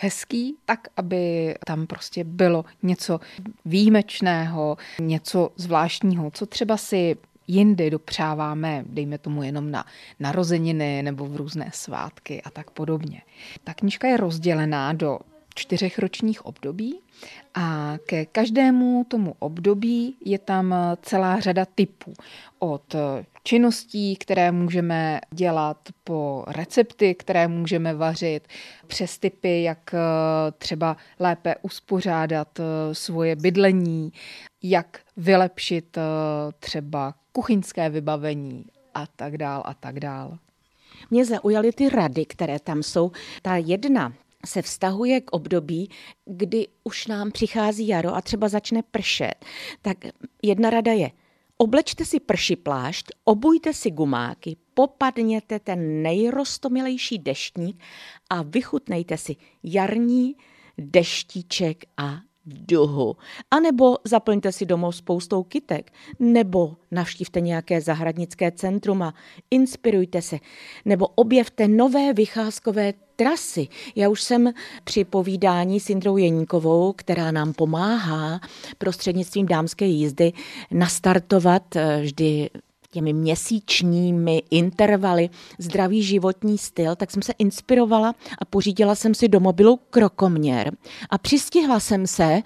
hezký, 0.00 0.56
tak 0.64 0.88
aby 0.96 1.54
tam 1.66 1.86
prostě 1.86 2.24
bylo 2.24 2.64
něco 2.82 3.20
výjimečného, 3.64 4.76
něco 5.00 5.50
zvláštního, 5.56 6.30
co 6.30 6.46
třeba 6.46 6.76
si 6.76 7.16
jindy 7.50 7.90
dopřáváme, 7.90 8.84
dejme 8.86 9.18
tomu 9.18 9.42
jenom 9.42 9.70
na 9.70 9.84
narozeniny 10.20 11.02
nebo 11.02 11.26
v 11.26 11.36
různé 11.36 11.70
svátky 11.74 12.42
a 12.42 12.50
tak 12.50 12.70
podobně. 12.70 13.22
Ta 13.64 13.74
knižka 13.74 14.08
je 14.08 14.16
rozdělená 14.16 14.92
do 14.92 15.18
čtyřech 15.54 15.98
ročních 15.98 16.46
období 16.46 17.00
a 17.54 17.94
ke 18.06 18.26
každému 18.26 19.06
tomu 19.08 19.34
období 19.38 20.16
je 20.24 20.38
tam 20.38 20.74
celá 21.02 21.40
řada 21.40 21.64
typů. 21.64 22.12
Od 22.58 22.94
činností, 23.44 24.16
které 24.16 24.52
můžeme 24.52 25.20
dělat, 25.30 25.88
po 26.04 26.44
recepty, 26.46 27.14
které 27.14 27.48
můžeme 27.48 27.94
vařit, 27.94 28.48
přes 28.86 29.18
typy, 29.18 29.62
jak 29.62 29.94
třeba 30.58 30.96
lépe 31.18 31.54
uspořádat 31.62 32.60
svoje 32.92 33.36
bydlení, 33.36 34.12
jak 34.62 35.00
vylepšit 35.16 35.98
třeba 36.58 37.14
kuchyňské 37.32 37.90
vybavení 37.90 38.64
a 38.94 39.06
tak 39.06 39.38
dál 39.38 39.62
a 39.64 39.74
tak 39.74 40.00
dál. 40.00 40.38
Mě 41.10 41.24
zaujaly 41.24 41.72
ty 41.72 41.88
rady, 41.88 42.24
které 42.24 42.58
tam 42.58 42.82
jsou. 42.82 43.12
Ta 43.42 43.56
jedna 43.56 44.12
se 44.46 44.62
vztahuje 44.62 45.20
k 45.20 45.30
období, 45.30 45.90
kdy 46.24 46.68
už 46.84 47.06
nám 47.06 47.30
přichází 47.30 47.88
jaro 47.88 48.14
a 48.14 48.20
třeba 48.20 48.48
začne 48.48 48.82
pršet. 48.82 49.34
Tak 49.82 49.98
jedna 50.42 50.70
rada 50.70 50.92
je, 50.92 51.10
oblečte 51.56 52.04
si 52.04 52.20
prši 52.20 52.56
plášť, 52.56 53.06
obujte 53.24 53.74
si 53.74 53.90
gumáky, 53.90 54.56
popadněte 54.74 55.58
ten 55.58 56.02
nejrostomilejší 56.02 57.18
deštník 57.18 57.82
a 58.30 58.42
vychutnejte 58.42 59.18
si 59.18 59.36
jarní 59.62 60.36
deštíček 60.78 61.84
a 61.96 62.29
duhu. 62.46 63.16
A 63.50 63.60
nebo 63.60 63.96
zaplňte 64.04 64.52
si 64.52 64.66
domov 64.66 64.96
spoustou 64.96 65.42
kytek, 65.42 65.92
nebo 66.18 66.76
navštívte 66.90 67.40
nějaké 67.40 67.80
zahradnické 67.80 68.52
centrum 68.52 69.02
a 69.02 69.14
inspirujte 69.50 70.22
se, 70.22 70.38
nebo 70.84 71.06
objevte 71.06 71.68
nové 71.68 72.12
vycházkové 72.12 72.92
trasy. 73.16 73.68
Já 73.96 74.08
už 74.08 74.22
jsem 74.22 74.52
při 74.84 75.04
povídání 75.04 75.80
s 75.80 75.90
Indrou 75.90 76.16
Jeníkovou, 76.16 76.92
která 76.92 77.30
nám 77.30 77.52
pomáhá 77.52 78.40
prostřednictvím 78.78 79.46
dámské 79.46 79.86
jízdy 79.86 80.32
nastartovat 80.70 81.76
eh, 81.76 82.00
vždy 82.02 82.50
těmi 82.90 83.12
měsíčními 83.12 84.42
intervaly 84.50 85.30
zdravý 85.58 86.02
životní 86.02 86.58
styl, 86.58 86.96
tak 86.96 87.10
jsem 87.10 87.22
se 87.22 87.32
inspirovala 87.38 88.14
a 88.38 88.44
pořídila 88.44 88.94
jsem 88.94 89.14
si 89.14 89.28
do 89.28 89.40
mobilu 89.40 89.80
krokoměr 89.90 90.76
a 91.10 91.18
přistihla 91.18 91.80
jsem 91.80 92.06
se, 92.06 92.42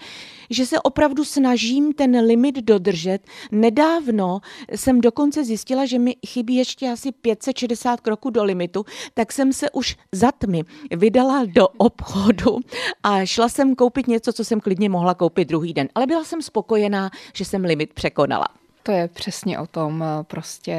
že 0.50 0.66
se 0.66 0.80
opravdu 0.80 1.24
snažím 1.24 1.92
ten 1.92 2.20
limit 2.20 2.54
dodržet. 2.54 3.18
Nedávno 3.52 4.40
jsem 4.70 5.00
dokonce 5.00 5.44
zjistila, 5.44 5.86
že 5.86 5.98
mi 5.98 6.16
chybí 6.26 6.54
ještě 6.54 6.90
asi 6.90 7.12
560 7.12 8.00
kroků 8.00 8.30
do 8.30 8.44
limitu, 8.44 8.84
tak 9.14 9.32
jsem 9.32 9.52
se 9.52 9.70
už 9.70 9.96
za 10.12 10.32
tmy 10.32 10.62
vydala 10.90 11.44
do 11.44 11.68
obchodu 11.68 12.58
a 13.02 13.24
šla 13.24 13.48
jsem 13.48 13.74
koupit 13.74 14.06
něco, 14.06 14.32
co 14.32 14.44
jsem 14.44 14.60
klidně 14.60 14.88
mohla 14.88 15.14
koupit 15.14 15.48
druhý 15.48 15.72
den. 15.72 15.88
Ale 15.94 16.06
byla 16.06 16.24
jsem 16.24 16.42
spokojená, 16.42 17.10
že 17.34 17.44
jsem 17.44 17.64
limit 17.64 17.92
překonala. 17.92 18.63
To 18.86 18.92
je 18.92 19.08
přesně 19.08 19.58
o 19.58 19.66
tom 19.66 20.02
eh, 20.02 20.24
prostě 20.24 20.78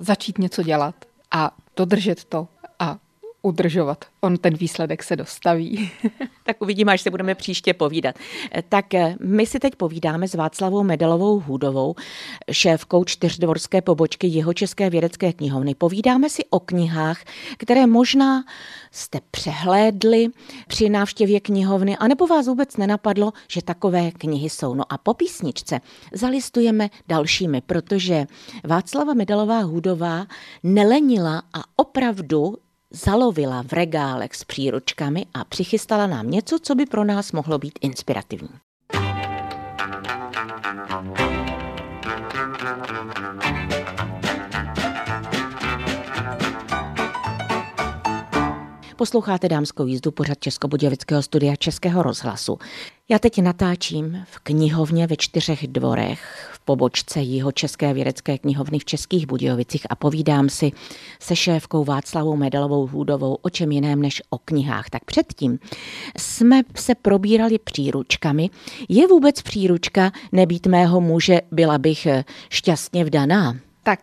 začít 0.00 0.38
něco 0.38 0.62
dělat 0.62 0.94
a 1.30 1.50
dodržet 1.76 2.24
to 2.24 2.48
a 2.78 2.96
udržovat. 3.42 4.04
On 4.20 4.36
ten 4.36 4.54
výsledek 4.54 5.02
se 5.02 5.16
dostaví. 5.16 5.90
tak 6.44 6.62
uvidíme, 6.62 6.92
až 6.92 7.00
se 7.00 7.10
budeme 7.10 7.34
příště 7.34 7.74
povídat. 7.74 8.14
Tak 8.68 8.94
eh, 8.94 9.16
my 9.20 9.46
si 9.46 9.58
teď 9.58 9.74
povídáme 9.74 10.28
s 10.28 10.34
Václavou 10.34 10.82
Medalovou 10.82 11.40
Hůdovou, 11.40 11.94
šéfkou 12.52 13.04
čtyřdvorské 13.04 13.82
pobočky 13.82 14.26
jeho 14.26 14.52
České 14.52 14.90
vědecké 14.90 15.32
knihovny. 15.32 15.74
Povídáme 15.74 16.30
si 16.30 16.44
o 16.50 16.60
knihách, 16.60 17.24
které 17.56 17.86
možná 17.86 18.44
jste 18.90 19.20
přehlédli 19.30 20.28
při 20.68 20.88
návštěvě 20.88 21.40
knihovny, 21.40 21.96
anebo 21.96 22.26
vás 22.26 22.46
vůbec 22.46 22.76
nenapadlo, 22.76 23.32
že 23.48 23.62
takové 23.62 24.10
knihy 24.10 24.50
jsou. 24.50 24.74
No 24.74 24.92
a 24.92 24.98
po 24.98 25.14
písničce 25.14 25.80
zalistujeme 26.12 26.90
dalšími, 27.08 27.60
protože 27.60 28.26
Václava 28.64 29.14
Medalová 29.14 29.60
Hůdová 29.60 30.26
nelenila 30.62 31.42
a 31.52 31.60
opravdu 31.76 32.56
zalovila 32.90 33.62
v 33.62 33.72
regálech 33.72 34.34
s 34.34 34.44
příručkami 34.44 35.26
a 35.34 35.44
přichystala 35.44 36.06
nám 36.06 36.30
něco, 36.30 36.58
co 36.62 36.74
by 36.74 36.86
pro 36.86 37.04
nás 37.04 37.32
mohlo 37.32 37.58
být 37.58 37.78
inspirativní. 37.82 38.69
Posloucháte 49.00 49.48
dámskou 49.48 49.86
jízdu 49.86 50.10
pořad 50.10 50.38
Českobudějovického 50.40 51.22
studia 51.22 51.56
Českého 51.56 52.02
rozhlasu. 52.02 52.58
Já 53.08 53.18
teď 53.18 53.42
natáčím 53.42 54.24
v 54.30 54.38
knihovně 54.38 55.06
ve 55.06 55.16
čtyřech 55.16 55.66
dvorech 55.66 56.50
v 56.52 56.60
pobočce 56.60 57.20
Jiho 57.20 57.52
České 57.52 57.94
vědecké 57.94 58.38
knihovny 58.38 58.78
v 58.78 58.84
Českých 58.84 59.26
Budějovicích 59.26 59.86
a 59.90 59.94
povídám 59.94 60.48
si 60.48 60.72
se 61.20 61.36
šéfkou 61.36 61.84
Václavou 61.84 62.36
Medalovou 62.36 62.86
Hůdovou 62.86 63.34
o 63.42 63.50
čem 63.50 63.72
jiném 63.72 64.02
než 64.02 64.22
o 64.30 64.38
knihách. 64.38 64.90
Tak 64.90 65.04
předtím 65.04 65.58
jsme 66.18 66.62
se 66.76 66.94
probírali 66.94 67.58
příručkami. 67.58 68.50
Je 68.88 69.08
vůbec 69.08 69.42
příručka 69.42 70.12
nebýt 70.32 70.66
mého 70.66 71.00
muže, 71.00 71.40
byla 71.50 71.78
bych 71.78 72.06
šťastně 72.50 73.04
vdaná? 73.04 73.56
Tak 73.82 74.00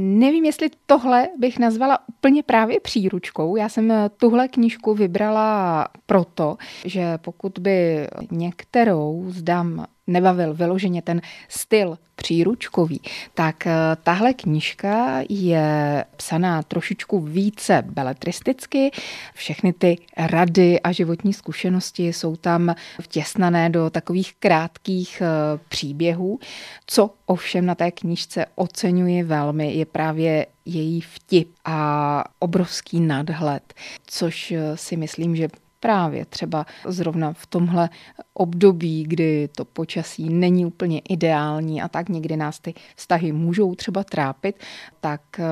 Nevím, 0.00 0.44
jestli 0.44 0.70
tohle 0.86 1.28
bych 1.38 1.58
nazvala 1.58 1.98
úplně 2.08 2.42
právě 2.42 2.80
příručkou. 2.80 3.56
Já 3.56 3.68
jsem 3.68 3.90
eh, 3.90 4.08
tuhle 4.16 4.48
knížku 4.48 4.94
vybrala 4.94 5.88
proto, 6.06 6.56
že 6.84 7.18
pokud 7.18 7.58
by 7.58 8.08
některou 8.30 9.24
zdám 9.28 9.86
nebavil 10.06 10.54
vyloženě 10.54 11.02
ten 11.02 11.20
styl 11.48 11.98
příručkový, 12.16 13.00
tak 13.34 13.66
eh, 13.66 13.72
tahle 14.02 14.34
knížka 14.34 15.22
je 15.28 16.04
psaná 16.16 16.62
trošičku 16.62 17.20
více 17.20 17.82
beletristicky. 17.86 18.90
Všechny 19.34 19.72
ty 19.72 19.98
rady 20.16 20.80
a 20.80 20.92
životní 20.92 21.32
zkušenosti 21.32 22.06
jsou 22.08 22.36
tam 22.36 22.74
vtěsnané 23.00 23.70
do 23.70 23.90
takových 23.90 24.34
krátkých 24.38 25.22
eh, 25.22 25.58
příběhů. 25.68 26.38
Co 26.86 27.10
ovšem 27.26 27.66
na 27.66 27.74
té 27.74 27.90
knížce 27.90 28.46
oceňuji 28.54 29.22
velmi, 29.22 29.74
je 29.74 29.86
právě 29.86 30.46
její 30.64 31.00
vtip 31.00 31.48
a 31.64 32.24
obrovský 32.38 33.00
nadhled, 33.00 33.74
což 34.06 34.52
eh, 34.52 34.76
si 34.76 34.96
myslím, 34.96 35.36
že 35.36 35.48
právě 35.86 36.24
třeba 36.24 36.66
zrovna 36.84 37.32
v 37.32 37.46
tomhle 37.46 37.88
období, 38.34 39.04
kdy 39.04 39.48
to 39.56 39.64
počasí 39.64 40.28
není 40.28 40.66
úplně 40.66 40.98
ideální 40.98 41.82
a 41.82 41.88
tak 41.88 42.08
někdy 42.08 42.36
nás 42.36 42.58
ty 42.58 42.74
vztahy 42.96 43.32
můžou 43.32 43.74
třeba 43.74 44.04
trápit, 44.04 44.56
tak 45.00 45.20
eh, 45.38 45.44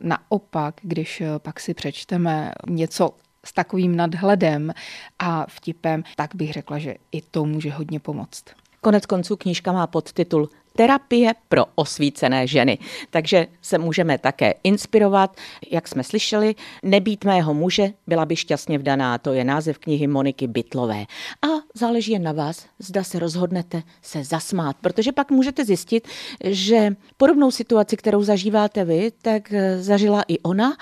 naopak, 0.00 0.74
když 0.82 1.20
eh, 1.20 1.38
pak 1.38 1.60
si 1.60 1.74
přečteme 1.74 2.52
něco 2.68 3.10
s 3.44 3.52
takovým 3.52 3.96
nadhledem 3.96 4.72
a 5.18 5.46
vtipem, 5.48 6.04
tak 6.16 6.34
bych 6.34 6.52
řekla, 6.52 6.78
že 6.78 6.94
i 7.12 7.22
to 7.22 7.44
může 7.44 7.70
hodně 7.70 8.00
pomoct. 8.00 8.44
Konec 8.80 9.06
konců 9.06 9.36
knížka 9.36 9.72
má 9.72 9.86
podtitul 9.86 10.48
terapie 10.76 11.34
pro 11.48 11.64
osvícené 11.74 12.46
ženy. 12.46 12.78
Takže 13.10 13.46
se 13.62 13.78
můžeme 13.78 14.18
také 14.18 14.54
inspirovat, 14.64 15.36
jak 15.70 15.88
jsme 15.88 16.04
slyšeli, 16.04 16.54
nebýt 16.82 17.24
mého 17.24 17.54
muže, 17.54 17.92
byla 18.06 18.24
by 18.24 18.36
šťastně 18.36 18.78
vdaná. 18.78 19.18
To 19.18 19.32
je 19.32 19.44
název 19.44 19.78
knihy 19.78 20.06
Moniky 20.06 20.46
Bytlové. 20.46 21.00
A 21.42 21.46
záleží 21.74 22.12
jen 22.12 22.22
na 22.22 22.32
vás, 22.32 22.66
zda 22.78 23.04
se 23.04 23.18
rozhodnete 23.18 23.82
se 24.02 24.24
zasmát, 24.24 24.76
protože 24.80 25.12
pak 25.12 25.30
můžete 25.30 25.64
zjistit, 25.64 26.08
že 26.44 26.96
podobnou 27.16 27.50
situaci, 27.50 27.96
kterou 27.96 28.22
zažíváte 28.22 28.84
vy, 28.84 29.12
tak 29.22 29.52
zažila 29.78 30.22
i 30.28 30.38
ona 30.38 30.76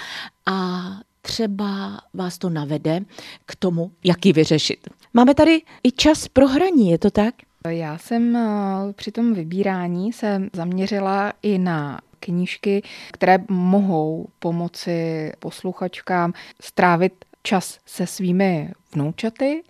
a 0.47 0.81
třeba 1.23 2.01
vás 2.15 2.39
to 2.39 2.51
navede 2.51 3.01
k 3.47 3.57
tomu, 3.57 3.91
jak 4.05 4.27
ji 4.27 4.33
vyřešit. 4.33 4.89
Máme 5.15 5.35
tady 5.35 5.63
i 5.83 5.93
čas 5.93 6.29
pro 6.29 6.49
hraní, 6.49 6.91
je 6.91 6.99
to 6.99 7.11
tak? 7.11 7.35
Já 7.69 7.99
jsem 7.99 8.37
eh, 8.37 8.93
při 8.93 9.13
tom 9.13 9.35
vybírání 9.35 10.13
se 10.13 10.43
zaměřila 10.53 11.33
i 11.43 11.59
na 11.59 12.01
knížky, 12.21 12.83
které 13.13 13.39
mohou 13.49 14.29
pomoci 14.39 15.33
posluchačkám 15.39 16.33
strávit 16.61 17.25
čas 17.43 17.79
se 17.87 18.07
svými 18.07 18.73
vnoučaty 18.95 19.63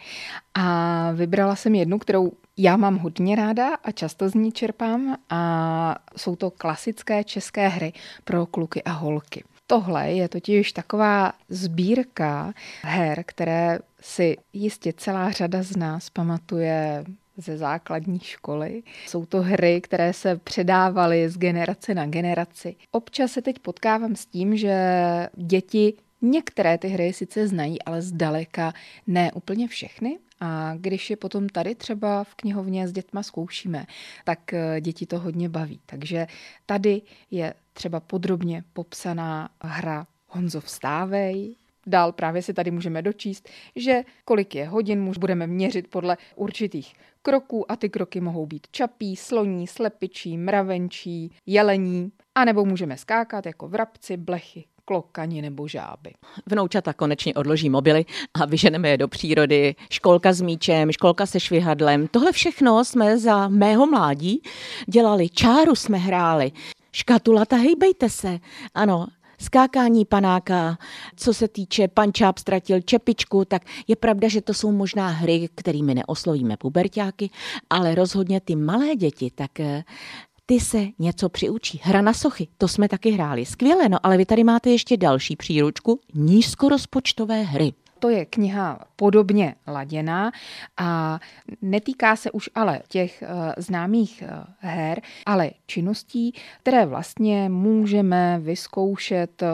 a 0.54 1.10
vybrala 1.12 1.56
jsem 1.56 1.74
jednu, 1.74 1.98
kterou 1.98 2.32
já 2.56 2.76
mám 2.76 2.96
hodně 2.98 3.36
ráda 3.36 3.74
a 3.74 3.92
často 3.92 4.28
z 4.28 4.34
ní 4.34 4.52
čerpám 4.52 5.16
a 5.30 5.96
jsou 6.16 6.36
to 6.36 6.50
klasické 6.50 7.24
české 7.24 7.68
hry 7.68 7.92
pro 8.24 8.46
kluky 8.46 8.82
a 8.82 8.90
holky. 8.90 9.44
Tohle 9.66 10.12
je 10.12 10.28
totiž 10.28 10.72
taková 10.72 11.32
sbírka 11.48 12.52
her, 12.82 13.22
které 13.26 13.78
si 14.00 14.36
jistě 14.52 14.92
celá 14.92 15.30
řada 15.30 15.62
z 15.62 15.76
nás 15.76 16.10
pamatuje 16.10 17.04
ze 17.40 17.56
základní 17.56 18.18
školy. 18.18 18.82
Jsou 19.06 19.26
to 19.26 19.42
hry, 19.42 19.80
které 19.80 20.12
se 20.12 20.36
předávaly 20.36 21.28
z 21.28 21.38
generace 21.38 21.94
na 21.94 22.06
generaci. 22.06 22.76
Občas 22.90 23.32
se 23.32 23.42
teď 23.42 23.58
potkávám 23.58 24.16
s 24.16 24.26
tím, 24.26 24.56
že 24.56 24.76
děti 25.36 25.94
některé 26.22 26.78
ty 26.78 26.88
hry 26.88 27.12
sice 27.12 27.48
znají, 27.48 27.82
ale 27.82 28.02
zdaleka 28.02 28.72
ne 29.06 29.32
úplně 29.32 29.68
všechny. 29.68 30.18
A 30.40 30.74
když 30.76 31.10
je 31.10 31.16
potom 31.16 31.48
tady 31.48 31.74
třeba 31.74 32.24
v 32.24 32.34
knihovně 32.34 32.88
s 32.88 32.92
dětma 32.92 33.22
zkoušíme, 33.22 33.86
tak 34.24 34.52
eh, 34.52 34.80
děti 34.80 35.06
to 35.06 35.18
hodně 35.18 35.48
baví. 35.48 35.80
Takže 35.86 36.26
tady 36.66 37.02
je 37.30 37.54
třeba 37.72 38.00
podrobně 38.00 38.64
popsaná 38.72 39.48
hra 39.62 40.06
Honzo 40.28 40.60
vstávej, 40.60 41.56
Dál 41.86 42.12
právě 42.12 42.42
si 42.42 42.54
tady 42.54 42.70
můžeme 42.70 43.02
dočíst, 43.02 43.48
že 43.76 44.02
kolik 44.24 44.54
je 44.54 44.68
hodin, 44.68 45.00
muž 45.00 45.18
budeme 45.18 45.46
měřit 45.46 45.88
podle 45.88 46.16
určitých 46.36 46.94
kroků 47.22 47.72
a 47.72 47.76
ty 47.76 47.88
kroky 47.88 48.20
mohou 48.20 48.46
být 48.46 48.66
čapí, 48.70 49.16
sloní, 49.16 49.66
slepičí, 49.66 50.38
mravenčí, 50.38 51.32
jelení, 51.46 52.12
anebo 52.34 52.64
můžeme 52.64 52.96
skákat 52.96 53.46
jako 53.46 53.68
vrabci, 53.68 54.16
blechy, 54.16 54.64
klokani 54.84 55.42
nebo 55.42 55.68
žáby. 55.68 56.12
Vnoučata 56.46 56.92
konečně 56.92 57.34
odloží 57.34 57.70
mobily 57.70 58.04
a 58.34 58.46
vyženeme 58.46 58.88
je 58.88 58.96
do 58.98 59.08
přírody. 59.08 59.74
Školka 59.90 60.32
s 60.32 60.40
míčem, 60.40 60.92
školka 60.92 61.26
se 61.26 61.40
švihadlem. 61.40 62.08
Tohle 62.08 62.32
všechno 62.32 62.84
jsme 62.84 63.18
za 63.18 63.48
mého 63.48 63.86
mládí 63.86 64.42
dělali. 64.86 65.28
Čáru 65.28 65.74
jsme 65.74 65.98
hráli. 65.98 66.52
Škatulata, 66.92 67.56
hejbejte 67.56 68.08
se. 68.08 68.38
Ano, 68.74 69.06
skákání 69.40 70.04
panáka, 70.04 70.78
co 71.16 71.34
se 71.34 71.48
týče 71.48 71.88
pančáp 71.88 72.38
ztratil 72.38 72.80
čepičku, 72.80 73.44
tak 73.44 73.62
je 73.88 73.96
pravda, 73.96 74.28
že 74.28 74.40
to 74.40 74.54
jsou 74.54 74.72
možná 74.72 75.08
hry, 75.08 75.48
kterými 75.54 75.94
neoslovíme 75.94 76.56
pubertáky, 76.56 77.30
ale 77.70 77.94
rozhodně 77.94 78.40
ty 78.40 78.56
malé 78.56 78.96
děti, 78.96 79.30
tak 79.34 79.60
eh, 79.60 79.84
ty 80.46 80.60
se 80.60 80.86
něco 80.98 81.28
přiučí. 81.28 81.80
Hra 81.82 82.02
na 82.02 82.12
sochy, 82.12 82.48
to 82.58 82.68
jsme 82.68 82.88
taky 82.88 83.10
hráli. 83.10 83.46
Skvěle, 83.46 83.88
no 83.88 83.98
ale 84.02 84.16
vy 84.16 84.26
tady 84.26 84.44
máte 84.44 84.70
ještě 84.70 84.96
další 84.96 85.36
příručku, 85.36 86.00
nízkorozpočtové 86.14 87.42
hry. 87.42 87.72
To 88.00 88.08
je 88.08 88.24
kniha 88.24 88.78
podobně 88.96 89.54
laděná 89.66 90.32
a 90.76 91.20
netýká 91.62 92.16
se 92.16 92.30
už 92.30 92.50
ale 92.54 92.80
těch 92.88 93.22
uh, 93.22 93.52
známých 93.56 94.24
uh, 94.26 94.44
her, 94.58 95.00
ale 95.26 95.50
činností, 95.66 96.34
které 96.62 96.86
vlastně 96.86 97.48
můžeme 97.48 98.38
vyzkoušet 98.42 99.42
uh, 99.42 99.48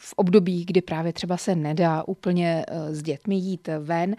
v 0.00 0.14
období, 0.16 0.64
kdy 0.64 0.82
právě 0.82 1.12
třeba 1.12 1.36
se 1.36 1.54
nedá 1.54 2.02
úplně 2.08 2.64
s 2.90 3.02
dětmi 3.02 3.34
jít 3.34 3.68
ven, 3.78 4.16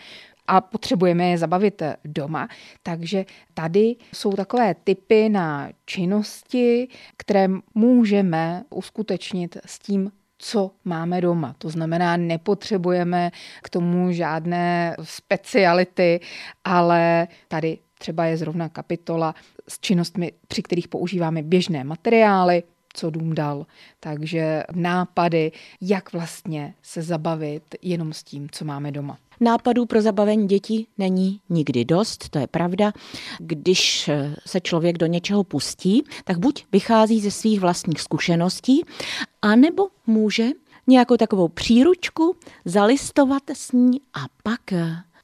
a 0.47 0.61
potřebujeme 0.61 1.29
je 1.29 1.37
zabavit 1.37 1.81
doma. 2.05 2.49
Takže 2.83 3.25
tady 3.53 3.95
jsou 4.13 4.31
takové 4.31 4.75
typy 4.83 5.29
na 5.29 5.69
činnosti, 5.85 6.87
které 7.17 7.47
můžeme 7.75 8.63
uskutečnit 8.69 9.57
s 9.65 9.79
tím 9.79 10.11
co 10.43 10.71
máme 10.85 11.21
doma. 11.21 11.55
To 11.57 11.69
znamená, 11.69 12.17
nepotřebujeme 12.17 13.31
k 13.63 13.69
tomu 13.69 14.11
žádné 14.11 14.95
speciality, 15.03 16.19
ale 16.63 17.27
tady 17.47 17.77
třeba 17.99 18.25
je 18.25 18.37
zrovna 18.37 18.69
kapitola 18.69 19.35
s 19.67 19.79
činnostmi, 19.79 20.31
při 20.47 20.63
kterých 20.63 20.87
používáme 20.87 21.41
běžné 21.41 21.83
materiály, 21.83 22.63
co 22.93 23.09
dům 23.09 23.35
dal. 23.35 23.65
Takže 23.99 24.63
nápady, 24.75 25.51
jak 25.81 26.13
vlastně 26.13 26.73
se 26.81 27.01
zabavit 27.01 27.75
jenom 27.81 28.13
s 28.13 28.23
tím, 28.23 28.49
co 28.51 28.65
máme 28.65 28.91
doma. 28.91 29.17
Nápadů 29.43 29.85
pro 29.85 30.01
zabavení 30.01 30.47
dětí 30.47 30.87
není 30.97 31.39
nikdy 31.49 31.85
dost, 31.85 32.29
to 32.29 32.39
je 32.39 32.47
pravda. 32.47 32.93
Když 33.39 34.09
se 34.45 34.61
člověk 34.61 34.97
do 34.97 35.05
něčeho 35.05 35.43
pustí, 35.43 36.03
tak 36.23 36.37
buď 36.37 36.65
vychází 36.71 37.19
ze 37.19 37.31
svých 37.31 37.59
vlastních 37.59 38.01
zkušeností, 38.01 38.83
anebo 39.41 39.87
může 40.07 40.47
nějakou 40.87 41.17
takovou 41.17 41.47
příručku 41.47 42.35
zalistovat 42.65 43.43
s 43.53 43.71
ní 43.71 44.01
a 44.13 44.19
pak 44.43 44.61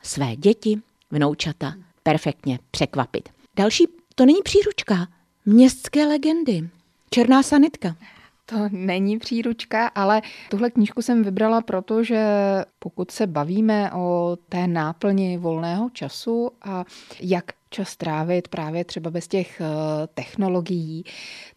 své 0.03 0.35
děti, 0.35 0.81
vnoučata 1.11 1.73
perfektně 2.03 2.59
překvapit. 2.71 3.29
Další, 3.55 3.87
to 4.15 4.25
není 4.25 4.39
příručka, 4.43 5.07
městské 5.45 6.05
legendy. 6.05 6.69
Černá 7.09 7.43
sanitka. 7.43 7.95
To 8.49 8.55
není 8.71 9.19
příručka, 9.19 9.87
ale 9.87 10.21
tuhle 10.49 10.69
knížku 10.69 11.01
jsem 11.01 11.23
vybrala 11.23 11.61
proto, 11.61 12.03
že 12.03 12.25
pokud 12.79 13.11
se 13.11 13.27
bavíme 13.27 13.91
o 13.91 14.37
té 14.49 14.67
náplni 14.67 15.37
volného 15.37 15.89
času 15.89 16.51
a 16.61 16.85
jak 17.19 17.45
čas 17.69 17.97
trávit 17.97 18.47
právě 18.47 18.85
třeba 18.85 19.11
bez 19.11 19.27
těch 19.27 19.61
eh, 19.61 19.65
technologií, 20.13 21.03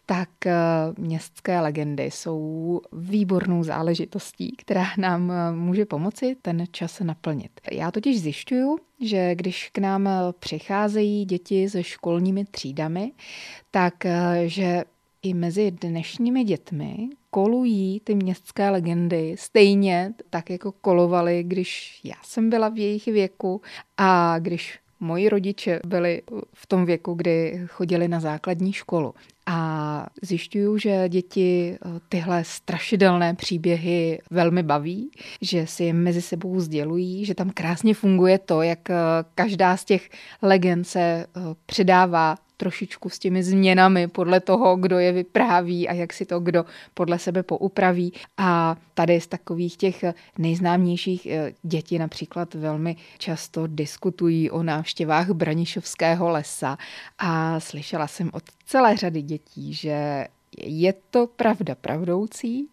tak 0.05 0.29
eh, 0.45 0.53
městské 0.97 1.59
legendy 1.59 2.03
jsou 2.03 2.81
výbornou 2.91 3.63
záležitostí, 3.63 4.55
která 4.57 4.85
nám 4.97 5.31
eh, 5.31 5.51
může 5.51 5.85
pomoci 5.85 6.35
ten 6.41 6.65
čas 6.71 6.99
naplnit. 6.99 7.51
Já 7.71 7.91
totiž 7.91 8.21
zjišťuju, 8.21 8.77
že 9.01 9.35
když 9.35 9.69
k 9.69 9.77
nám 9.77 10.09
přicházejí 10.39 11.25
děti 11.25 11.69
se 11.69 11.83
školními 11.83 12.45
třídami, 12.45 13.11
tak 13.71 13.93
že 14.45 14.83
i 15.23 15.33
mezi 15.33 15.71
dnešními 15.71 16.43
dětmi 16.43 17.09
kolují 17.29 17.99
ty 17.99 18.15
městské 18.15 18.69
legendy 18.69 19.35
stejně 19.39 20.13
tak, 20.29 20.49
jako 20.49 20.71
kolovaly, 20.71 21.43
když 21.43 21.99
já 22.03 22.15
jsem 22.23 22.49
byla 22.49 22.69
v 22.69 22.77
jejich 22.77 23.05
věku 23.05 23.61
a 23.97 24.39
když 24.39 24.79
moji 24.99 25.29
rodiče 25.29 25.79
byli 25.85 26.21
v 26.53 26.67
tom 26.67 26.85
věku, 26.85 27.13
kdy 27.13 27.61
chodili 27.67 28.07
na 28.07 28.19
základní 28.19 28.73
školu. 28.73 29.13
A 29.45 30.07
zjišťuju, 30.21 30.77
že 30.77 31.09
děti 31.09 31.75
eh, 31.75 31.99
tyhle 32.09 32.43
strašidelné 32.43 33.33
příběhy 33.33 34.19
velmi 34.31 34.63
baví, 34.63 35.11
že 35.41 35.67
si 35.67 35.83
je 35.83 35.93
mezi 35.93 36.21
sebou 36.21 36.59
sdělují, 36.59 37.25
že 37.25 37.35
tam 37.35 37.49
krásně 37.49 37.93
funguje 37.93 38.37
to, 38.39 38.61
jak 38.61 38.89
eh, 38.89 38.95
každá 39.35 39.77
z 39.77 39.85
těch 39.85 40.09
legend 40.41 40.87
se 40.87 40.99
eh, 40.99 41.25
předává 41.65 42.35
trošičku 42.63 43.09
s 43.09 43.19
těmi 43.19 43.43
změnami 43.43 44.07
podle 44.07 44.39
toho, 44.39 44.75
kdo 44.75 44.99
je 44.99 45.11
vypráví 45.11 45.87
a 45.87 45.93
jak 45.93 46.13
si 46.13 46.25
to 46.25 46.39
kdo 46.39 46.65
podle 46.93 47.19
sebe 47.19 47.43
poupraví. 47.43 48.13
A 48.37 48.77
tady 48.93 49.21
z 49.21 49.27
takových 49.27 49.77
těch 49.77 50.03
nejznámějších 50.37 51.25
eh, 51.25 51.53
děti 51.63 51.99
například 51.99 52.53
velmi 52.53 52.95
často 53.17 53.67
diskutují 53.67 54.51
o 54.51 54.63
návštěvách 54.63 55.29
Branišovského 55.29 56.29
lesa 56.29 56.77
a 57.17 57.59
slyšela 57.59 58.07
jsem 58.07 58.29
od 58.33 58.43
celé 58.65 58.97
řady 58.97 59.21
dětí, 59.21 59.73
že 59.73 60.27
je 60.57 60.93
to 61.09 61.27
pravda 61.27 61.75
pravdoucí, 61.75 62.69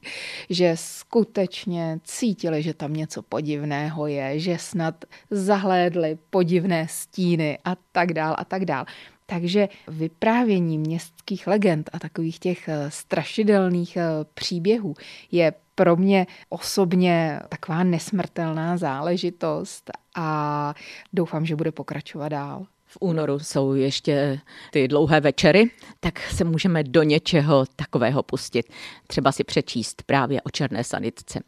že 0.50 0.72
skutečně 0.74 2.00
cítili, 2.04 2.62
že 2.62 2.74
tam 2.74 2.92
něco 2.92 3.22
podivného 3.22 4.06
je, 4.06 4.38
že 4.38 4.58
snad 4.58 5.04
zahlédli 5.30 6.18
podivné 6.30 6.86
stíny 6.90 7.58
a 7.64 7.76
tak 7.92 8.12
dál 8.12 8.34
a 8.38 8.44
tak 8.44 8.64
dál. 8.64 8.84
Takže 9.30 9.68
vyprávění 9.88 10.78
městských 10.78 11.46
legend 11.46 11.90
a 11.92 11.98
takových 11.98 12.38
těch 12.38 12.68
eh, 12.68 12.90
strašidelných 12.90 13.96
eh, 13.96 14.04
příběhů 14.34 14.94
je 15.32 15.52
pro 15.74 15.96
mě 15.96 16.26
osobně 16.48 17.40
taková 17.48 17.84
nesmrtelná 17.84 18.76
záležitost 18.76 19.90
a 20.16 20.74
doufám, 21.12 21.46
že 21.46 21.56
bude 21.56 21.72
pokračovat 21.72 22.28
dál. 22.28 22.66
V 22.86 22.98
únoru 23.00 23.38
jsou 23.38 23.74
ještě 23.74 24.40
ty 24.70 24.88
dlouhé 24.88 25.20
večery, 25.20 25.70
tak 26.00 26.20
se 26.20 26.44
můžeme 26.44 26.84
do 26.84 27.02
něčeho 27.02 27.64
takového 27.76 28.22
pustit. 28.22 28.66
Třeba 29.06 29.32
si 29.32 29.44
přečíst 29.44 30.02
právě 30.02 30.42
o 30.42 30.50
černé 30.50 30.84
sanitce. 30.84 31.40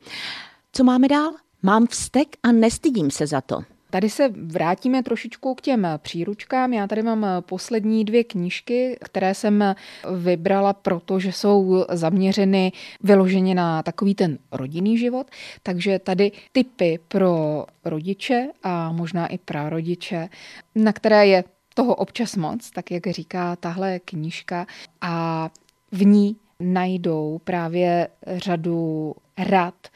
Co 0.72 0.84
máme 0.84 1.08
dál? 1.08 1.32
Mám 1.62 1.86
vztek 1.86 2.28
a 2.42 2.52
nestydím 2.52 3.10
se 3.10 3.26
za 3.26 3.40
to. 3.40 3.71
Tady 3.92 4.11
se 4.11 4.28
vrátíme 4.28 5.02
trošičku 5.02 5.55
k 5.55 5.61
těm 5.61 5.87
příručkám. 5.98 6.72
Já 6.72 6.87
tady 6.87 7.02
mám 7.02 7.26
poslední 7.40 8.05
dvě 8.05 8.24
knížky, 8.24 8.98
které 9.05 9.35
jsem 9.35 9.74
vybrala, 10.16 10.72
protože 10.72 11.33
jsou 11.33 11.85
zaměřeny 11.88 12.72
vyloženě 13.02 13.55
na 13.55 13.83
takový 13.83 14.14
ten 14.14 14.38
rodinný 14.52 14.98
život. 14.98 15.26
Takže 15.62 15.98
tady 15.98 16.33
typy 16.52 16.98
pro 17.09 17.66
rodiče 17.85 18.48
a 18.62 18.92
možná 18.92 19.26
i 19.26 19.38
prarodiče, 19.38 20.28
na 20.74 20.92
které 20.92 21.26
je 21.26 21.44
toho 21.74 21.94
občas 21.94 22.37
moc, 22.37 22.70
tak 22.70 22.90
jak 22.90 23.07
říká 23.07 23.57
tahle 23.57 23.98
knížka. 23.98 24.66
A 25.00 25.48
v 25.92 26.05
ní 26.05 26.37
najdou 26.61 27.40
právě 27.44 28.09
řadu 28.26 29.14
rad, 29.38 29.88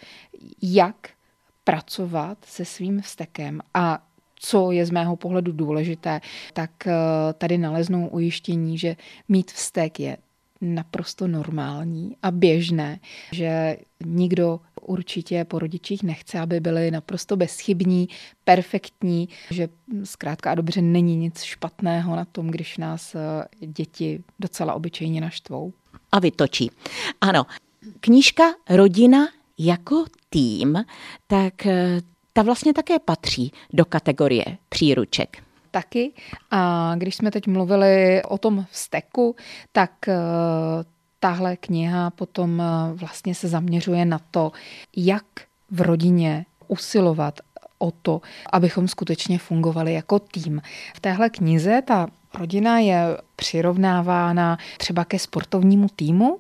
jak 0.63 1.16
pracovat 1.67 2.39
se 2.45 2.65
svým 2.65 3.01
vztekem 3.03 3.61
a 3.75 4.07
co 4.35 4.71
je 4.71 4.87
z 4.87 4.91
mého 4.91 5.17
pohledu 5.17 5.53
důležité, 5.53 6.21
tak 6.53 6.87
eh, 6.87 6.93
tady 7.39 7.59
naleznou 7.59 8.09
ujištění, 8.09 8.79
že 8.79 8.97
mít 9.29 9.51
vztek 9.51 10.01
je 10.01 10.17
naprosto 10.61 11.29
normální 11.29 12.17
a 12.23 12.31
běžné, 12.31 13.01
že 13.33 13.77
nikdo 14.05 14.61
určitě 14.81 15.45
po 15.45 15.59
rodičích 15.59 16.03
nechce, 16.03 16.41
aby 16.41 16.61
byli 16.61 16.91
naprosto 16.91 17.37
bezchybní, 17.37 18.09
perfektní, 18.45 19.29
že 19.51 19.69
zkrátka 20.05 20.51
a 20.51 20.55
dobře 20.55 20.83
není 20.83 21.17
nic 21.17 21.43
špatného 21.43 22.17
na 22.17 22.25
tom, 22.25 22.49
když 22.49 22.79
nás 22.79 23.15
eh, 23.15 23.67
děti 23.67 24.23
docela 24.39 24.75
obyčejně 24.75 25.21
naštvou. 25.21 25.73
A 26.13 26.19
vytočí. 26.19 26.71
Ano, 27.21 27.47
knížka 28.01 28.45
Rodina 28.71 29.29
jako 29.59 30.05
tým, 30.37 30.85
tak 31.27 31.67
eh, 31.67 32.01
ta 32.33 32.43
vlastně 32.43 32.73
také 32.73 32.99
patří 32.99 33.53
do 33.73 33.85
kategorie 33.85 34.45
příruček. 34.69 35.43
Taky. 35.71 36.13
A 36.51 36.93
když 36.97 37.15
jsme 37.15 37.31
teď 37.31 37.47
mluvili 37.47 38.23
o 38.23 38.39
tom 38.39 38.67
vzteku, 38.71 39.37
tak 39.73 40.09
eh, 40.09 40.15
tahle 41.21 41.57
kniha 41.57 42.11
potom 42.11 42.61
eh, 42.61 42.95
vlastně 42.95 43.35
se 43.35 43.49
zaměřuje 43.49 44.05
na 44.05 44.21
to, 44.31 44.53
jak 44.97 45.25
v 45.71 45.81
rodině 45.81 46.47
usilovat 46.69 47.41
o 47.79 47.91
to, 47.91 48.21
abychom 48.53 48.89
skutečně 48.89 49.39
fungovali 49.39 49.93
jako 49.93 50.19
tým. 50.19 50.63
V 50.97 51.01
téhle 51.01 51.31
knize 51.31 51.83
ta 51.83 52.07
rodina 52.35 52.79
je 52.79 53.17
přirovnávána 53.37 54.59
třeba 54.77 55.05
ke 55.05 55.19
sportovnímu 55.19 55.87
týmu, 55.97 56.39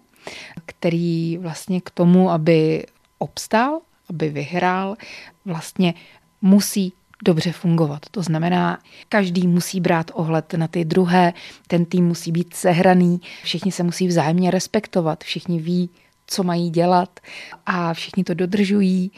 který 0.67 1.39
vlastně 1.39 1.81
k 1.81 1.91
tomu, 1.91 2.31
aby 2.31 2.87
obstál, 3.19 3.81
aby 4.11 4.29
vyhrál, 4.29 4.97
vlastně 5.45 5.95
musí 6.43 6.93
dobře 7.25 7.53
fungovat. 7.53 8.07
To 8.11 8.23
znamená, 8.23 8.79
každý 9.09 9.47
musí 9.47 9.81
brát 9.81 10.11
ohled 10.15 10.55
na 10.55 10.69
ty 10.69 10.85
druhé, 10.85 11.33
ten 11.67 11.85
tým 11.85 12.07
musí 12.07 12.33
být 12.33 12.55
sehraný, 12.55 13.21
všichni 13.43 13.73
se 13.73 13.83
musí 13.83 14.09
vzájemně 14.09 14.51
respektovat, 14.51 15.25
všichni 15.25 15.61
ví, 15.61 15.91
co 16.27 16.43
mají 16.43 16.71
dělat 16.71 17.21
a 17.67 17.95
všichni 17.95 18.25
to 18.25 18.35
dodržují. 18.35 19.11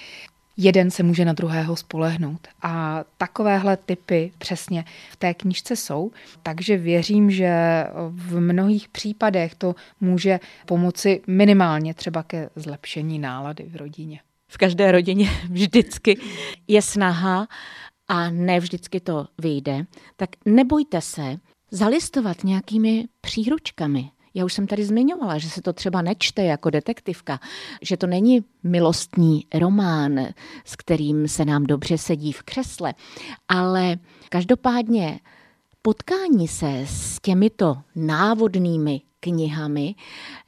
Jeden 0.61 0.91
se 0.91 1.03
může 1.03 1.25
na 1.25 1.33
druhého 1.33 1.77
spolehnout. 1.77 2.49
A 2.63 3.05
takovéhle 3.17 3.77
typy 3.77 4.33
přesně 4.39 4.85
v 5.11 5.17
té 5.17 5.35
knižce 5.35 5.77
jsou, 5.77 6.11
takže 6.43 6.77
věřím, 6.77 7.31
že 7.31 7.85
v 8.09 8.41
mnohých 8.41 8.89
případech 8.89 9.55
to 9.55 9.75
může 10.01 10.41
pomoci 10.67 11.21
minimálně 11.27 11.95
třeba 11.95 12.23
ke 12.23 12.51
zlepšení 12.57 13.19
nálady 13.19 13.65
v 13.65 13.77
rodině. 13.77 14.21
v 14.49 14.57
každé 14.57 14.93
rodině 14.93 15.31
vždycky 15.51 16.21
je 16.69 16.83
snaha 16.83 17.49
a 18.09 18.31
ne 18.31 18.61
vždycky 18.61 19.01
to 19.01 19.27
vyjde, 19.39 19.87
tak 20.17 20.31
nebojte 20.45 21.01
se 21.01 21.37
zalistovat 21.71 22.45
nějakými 22.45 23.05
příručkami. 23.21 24.11
Já 24.39 24.45
už 24.45 24.53
jsem 24.53 24.67
tady 24.67 24.85
zmiňovala, 24.85 25.39
že 25.39 25.51
se 25.51 25.63
to 25.63 25.73
třeba 25.73 26.03
nečte 26.03 26.45
jako 26.45 26.71
detektivka, 26.71 27.41
že 27.83 27.97
to 27.97 28.07
není 28.07 28.45
milostný 28.63 29.47
román, 29.55 30.21
s 30.65 30.77
kterým 30.77 31.29
se 31.29 31.45
nám 31.45 31.65
dobře 31.65 31.99
sedí 31.99 32.33
v 32.33 32.43
křesle, 32.43 32.95
ale 33.49 33.97
každopádně 34.29 35.21
potkání 35.83 36.49
se 36.49 36.83
s 36.87 37.21
těmito 37.21 37.77
návodnými 37.97 39.01
knihami 39.21 39.95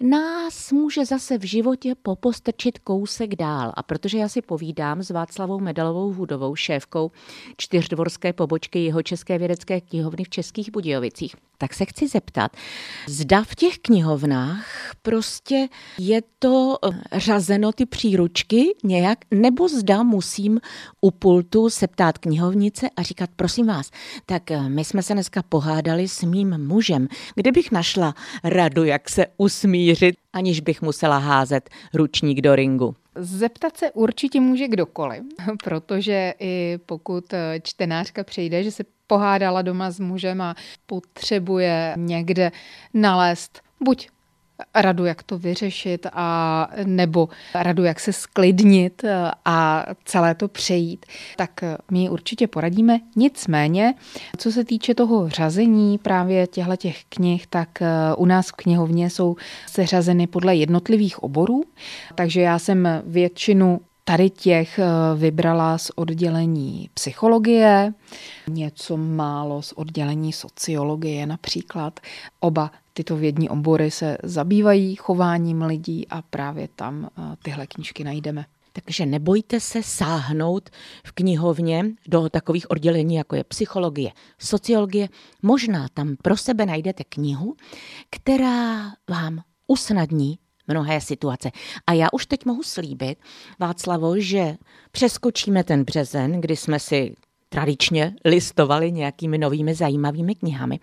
nás 0.01 0.73
může 0.73 1.05
zase 1.05 1.39
v 1.39 1.45
životě 1.45 1.95
popostrčit 2.03 2.79
kousek 2.79 3.35
dál. 3.35 3.73
A 3.75 3.83
protože 3.83 4.19
já 4.19 4.29
si 4.29 4.43
povídám 4.43 5.03
s 5.03 5.11
Václavou 5.11 5.61
Medalovou 5.61 6.13
Hudovou, 6.13 6.57
šéfkou 6.57 7.11
čtyřdvorské 7.57 8.33
pobočky 8.33 8.85
jeho 8.85 9.03
České 9.03 9.39
vědecké 9.39 9.81
knihovny 9.81 10.25
v 10.25 10.29
Českých 10.29 10.71
Budějovicích, 10.71 11.37
tak 11.59 11.75
se 11.75 11.85
chci 11.85 12.09
zeptat, 12.09 12.57
zda 13.09 13.45
v 13.45 13.55
těch 13.55 13.79
knihovnách 13.79 14.67
prostě 15.03 15.69
je 15.99 16.23
to 16.39 16.77
eh, 16.85 17.19
řazeno 17.19 17.73
ty 17.73 17.87
příručky 17.87 18.65
nějak, 18.85 19.19
nebo 19.31 19.69
zda 19.69 20.03
musím 20.03 20.61
u 21.01 21.11
pultu 21.11 21.71
se 21.71 21.87
ptát 21.87 22.19
knihovnice 22.19 22.91
a 22.97 23.03
říkat, 23.03 23.31
prosím 23.37 23.67
vás, 23.67 23.91
tak 24.27 24.51
eh, 24.51 24.69
my 24.69 24.85
jsme 24.85 25.03
se 25.03 25.13
dneska 25.13 25.43
pohádali 25.43 26.09
s 26.09 26.23
mým 26.23 26.67
mužem, 26.67 27.09
kde 27.35 27.53
bych 27.53 27.73
našla 27.73 28.15
radu, 28.61 28.85
jak 28.85 29.09
se 29.09 29.27
usmířit, 29.37 30.17
aniž 30.33 30.61
bych 30.61 30.83
musela 30.83 31.19
házet 31.19 31.71
ručník 31.95 32.41
do 32.41 32.57
ringu. 32.57 32.97
Zeptat 33.15 33.77
se 33.77 33.91
určitě 33.91 34.41
může 34.41 34.69
kdokoliv, 34.69 35.23
protože 35.65 36.35
i 36.39 36.79
pokud 36.87 37.33
eh, 37.33 37.61
čtenářka 37.63 38.25
přejde, 38.25 38.63
že 38.63 38.71
se 38.71 38.85
pohádala 39.07 39.63
doma 39.63 39.91
s 39.91 40.01
mužem 40.01 40.41
a 40.41 40.55
potřebuje 40.87 41.95
někde 41.97 42.53
nalézt 42.95 43.61
buď 43.81 44.09
radu, 44.75 45.05
jak 45.05 45.23
to 45.23 45.39
vyřešit, 45.39 46.07
a 46.13 46.69
nebo 46.85 47.29
radu, 47.55 47.85
jak 47.85 48.01
se 48.01 48.13
sklidnit 48.13 49.05
a 49.45 49.87
celé 50.05 50.35
to 50.35 50.49
přejít, 50.49 51.07
tak 51.37 51.51
my 51.91 52.11
určitě 52.11 52.47
poradíme. 52.47 53.01
Nicméně, 53.17 53.95
co 54.39 54.53
se 54.53 54.65
týče 54.65 54.95
toho 54.95 55.29
řazení 55.29 55.99
právě 55.99 56.47
těchto 56.47 56.77
těch 56.77 57.05
knih, 57.09 57.47
tak 57.47 57.69
u 58.17 58.27
nás 58.27 58.49
v 58.49 58.53
knihovně 58.53 59.11
jsou 59.11 59.37
seřazeny 59.67 60.27
podle 60.27 60.57
jednotlivých 60.57 61.23
oborů, 61.23 61.65
takže 62.15 62.41
já 62.41 62.59
jsem 62.59 62.89
většinu 63.07 63.81
tady 64.05 64.31
těch 64.31 64.81
vybrala 65.17 65.79
z 65.79 65.91
oddělení 65.97 66.91
psychologie, 66.95 67.93
něco 68.49 68.97
málo 68.97 69.63
z 69.63 69.73
oddělení 69.73 70.33
sociologie 70.33 71.27
například. 71.27 72.01
Oba 72.41 72.71
tyto 72.93 73.17
vědní 73.17 73.49
obory 73.49 73.91
se 73.91 74.19
zabývají 74.23 74.97
chováním 74.97 75.63
lidí 75.63 76.09
a 76.09 76.23
právě 76.23 76.69
tam 76.77 77.09
eh, 77.19 77.37
tyhle 77.43 77.67
knížky 77.67 78.05
najdeme. 78.05 78.45
Takže 78.73 79.07
nebojte 79.07 79.61
se 79.61 79.83
sáhnout 79.83 80.71
v 81.05 81.13
knihovně 81.13 81.85
do 82.09 82.29
takových 82.29 82.71
oddělení, 82.71 83.15
jako 83.15 83.37
je 83.37 83.45
psychologie, 83.45 84.11
sociologie. 84.39 85.09
Možná 85.43 85.89
tam 85.95 86.17
pro 86.23 86.37
sebe 86.37 86.67
najdete 86.67 87.05
knihu, 87.05 87.57
která 88.11 88.93
vám 89.11 89.41
usnadní 89.67 90.39
mnohé 90.69 91.01
situace. 91.01 91.51
A 91.87 91.93
já 91.93 92.09
už 92.13 92.27
teď 92.27 92.45
mohu 92.45 92.63
slíbit, 92.63 93.19
Václavo, 93.59 94.21
že 94.21 94.57
přeskočíme 94.93 95.65
ten 95.65 95.85
březen, 95.85 96.41
kdy 96.41 96.57
jsme 96.57 96.79
si 96.79 97.15
tradičně 97.53 98.15
listovali 98.25 98.93
nějakými 98.93 99.39
novými 99.39 99.75
zajímavými 99.75 100.35
knihami, 100.35 100.81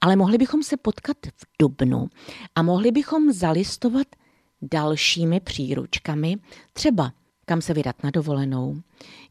ale 0.00 0.16
mohli 0.16 0.38
bychom 0.38 0.62
se 0.62 0.76
potkat 0.76 1.16
v 1.36 1.46
Dubnu 1.58 2.08
a 2.54 2.62
mohli 2.62 2.90
bychom 2.90 3.32
zalistovat 3.32 4.06
dalšími 4.62 5.40
příručkami, 5.40 6.36
třeba 6.72 7.12
kam 7.44 7.62
se 7.62 7.74
vydat 7.74 8.04
na 8.04 8.10
dovolenou, 8.10 8.76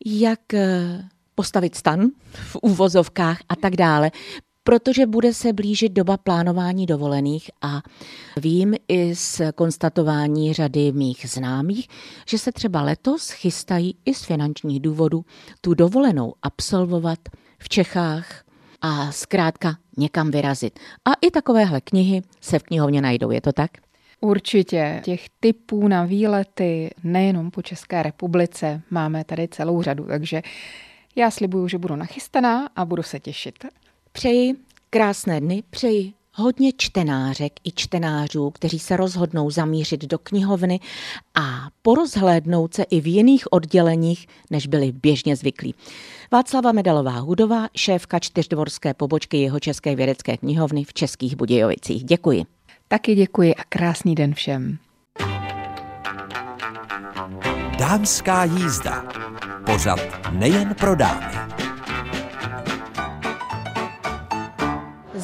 jak 0.06 0.54
eh, 0.54 1.10
postavit 1.36 1.76
stan 1.76 2.08
v 2.32 2.58
úvozovkách 2.62 3.40
a 3.50 3.56
tak 3.56 3.76
dále 3.76 4.12
protože 4.64 5.06
bude 5.06 5.34
se 5.34 5.54
blížit 5.54 5.92
doba 5.92 6.18
plánování 6.18 6.86
dovolených 6.86 7.52
a 7.62 7.82
vím 8.38 8.76
i 8.88 9.16
z 9.16 9.42
konstatování 9.56 10.54
řady 10.54 10.92
mých 10.92 11.26
známých, 11.30 11.88
že 12.28 12.38
se 12.38 12.52
třeba 12.52 12.82
letos 12.82 13.30
chystají 13.30 13.96
i 14.06 14.14
z 14.14 14.24
finančních 14.24 14.80
důvodů 14.80 15.26
tu 15.62 15.74
dovolenou 15.74 16.34
absolvovat 16.42 17.20
v 17.60 17.70
Čechách 17.70 18.44
a 18.82 19.12
zkrátka 19.12 19.78
někam 19.98 20.32
vyrazit. 20.32 20.80
A 21.06 21.14
i 21.22 21.32
takovéhle 21.32 21.82
knihy 21.82 22.22
se 22.42 22.60
v 22.60 22.64
knihovně 22.64 23.02
najdou, 23.02 23.32
je 23.32 23.42
to 23.42 23.54
tak? 23.54 23.72
Určitě. 24.22 25.02
Těch 25.04 25.26
typů 25.40 25.88
na 25.88 26.06
výlety 26.06 26.90
nejenom 27.04 27.52
po 27.52 27.62
České 27.62 28.04
republice 28.04 28.82
máme 28.90 29.24
tady 29.24 29.48
celou 29.48 29.82
řadu, 29.82 30.06
takže 30.06 30.42
já 31.16 31.32
slibuju, 31.32 31.68
že 31.68 31.78
budu 31.78 31.96
nachystaná 31.96 32.70
a 32.76 32.86
budu 32.86 33.04
se 33.04 33.20
těšit. 33.20 33.66
Přeji 34.12 34.56
krásné 34.90 35.42
dny, 35.42 35.64
přeji 35.70 36.14
hodně 36.34 36.72
čtenářek 36.78 37.54
i 37.64 37.72
čtenářů, 37.76 38.50
kteří 38.50 38.80
se 38.80 38.98
rozhodnou 38.98 39.50
zamířit 39.50 40.06
do 40.06 40.18
knihovny 40.18 40.80
a 41.36 41.68
porozhlédnout 41.82 42.74
se 42.74 42.84
i 42.84 43.02
v 43.02 43.08
jiných 43.08 43.54
odděleních, 43.54 44.28
než 44.52 44.68
byli 44.68 44.92
běžně 44.92 45.36
zvyklí. 45.36 45.76
Václava 46.32 46.72
Medalová 46.72 47.20
Hudová, 47.20 47.68
šéfka 47.76 48.20
čtyřdvorské 48.20 48.94
pobočky 48.94 49.38
jeho 49.38 49.60
České 49.60 49.96
vědecké 49.96 50.38
knihovny 50.38 50.84
v 50.84 50.94
Českých 50.94 51.36
Budějovicích. 51.36 52.04
Děkuji. 52.04 52.46
Taky 52.88 53.16
děkuji 53.16 53.56
a 53.56 53.64
krásný 53.70 54.16
den 54.16 54.34
všem. 54.34 54.78
Dámská 57.80 58.44
jízda. 58.44 59.04
Pořad 59.66 60.00
nejen 60.32 60.76
pro 60.76 60.96
dámy. 60.96 61.69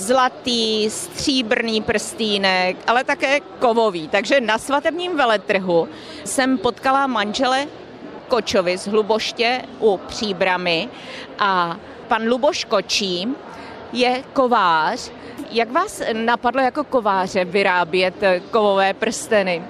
Zlatý, 0.06 0.90
stříbrný 0.90 1.82
prstýnek, 1.82 2.78
ale 2.88 3.04
také 3.04 3.40
kovový. 3.40 4.08
Takže 4.08 4.42
na 4.42 4.58
svatebním 4.58 5.18
veletrhu 5.18 5.88
jsem 6.24 6.58
potkala 6.58 7.08
manžele 7.08 7.66
Kočovi 8.28 8.78
z 8.78 8.88
Hluboště 8.88 9.62
u 9.80 9.98
Příbramy 9.98 10.90
a 11.40 11.78
pan 12.08 12.28
Luboš 12.28 12.64
Kočí 12.64 13.28
je 13.94 14.24
kovář. 14.34 15.12
Jak 15.52 15.72
vás 15.72 16.02
napadlo 16.14 16.62
jako 16.62 16.84
kováře 16.84 17.46
vyrábět 17.46 18.16
kovové 18.52 18.94
prsteny? 18.94 19.62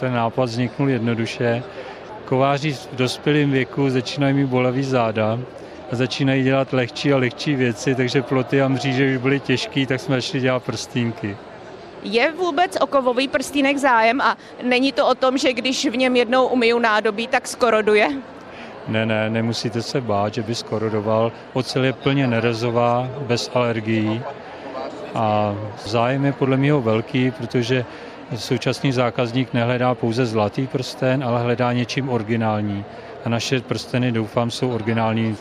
Ten 0.00 0.14
nápad 0.14 0.44
vzniknul 0.44 0.90
jednoduše. 0.90 1.62
Kováři 2.24 2.72
v 2.72 2.88
dospělém 2.92 3.50
věku 3.50 3.90
začínají 3.90 4.34
mít 4.34 4.46
bolavý 4.46 4.84
záda 4.84 5.38
začínají 5.96 6.44
dělat 6.44 6.72
lehčí 6.72 7.12
a 7.12 7.16
lehčí 7.16 7.54
věci, 7.54 7.94
takže 7.94 8.22
ploty 8.22 8.62
a 8.62 8.68
mříže 8.68 9.10
už 9.10 9.16
byly 9.16 9.40
těžký, 9.40 9.86
tak 9.86 10.00
jsme 10.00 10.16
začali 10.16 10.40
dělat 10.40 10.62
prstínky. 10.62 11.36
Je 12.02 12.32
vůbec 12.32 12.76
o 12.80 12.86
kovový 12.86 13.28
prstínek 13.28 13.78
zájem 13.78 14.20
a 14.20 14.36
není 14.62 14.92
to 14.92 15.08
o 15.08 15.14
tom, 15.14 15.38
že 15.38 15.52
když 15.52 15.86
v 15.86 15.96
něm 15.96 16.16
jednou 16.16 16.46
umyju 16.46 16.78
nádobí, 16.78 17.26
tak 17.26 17.48
skoroduje? 17.48 18.08
Ne, 18.88 19.06
ne, 19.06 19.30
nemusíte 19.30 19.82
se 19.82 20.00
bát, 20.00 20.34
že 20.34 20.42
by 20.42 20.54
skorodoval. 20.54 21.32
Ocel 21.52 21.84
je 21.84 21.92
plně 21.92 22.26
nerezová, 22.26 23.08
bez 23.26 23.50
alergií 23.54 24.22
a 25.14 25.54
zájem 25.84 26.24
je 26.24 26.32
podle 26.32 26.56
mě 26.56 26.72
velký, 26.72 27.30
protože 27.30 27.84
současný 28.36 28.92
zákazník 28.92 29.52
nehledá 29.52 29.94
pouze 29.94 30.26
zlatý 30.26 30.66
prsten, 30.66 31.24
ale 31.24 31.42
hledá 31.42 31.72
něčím 31.72 32.08
originální. 32.08 32.84
A 33.24 33.28
naše 33.28 33.60
prsteny, 33.60 34.12
doufám, 34.12 34.50
jsou 34.50 34.70
originální 34.70 35.36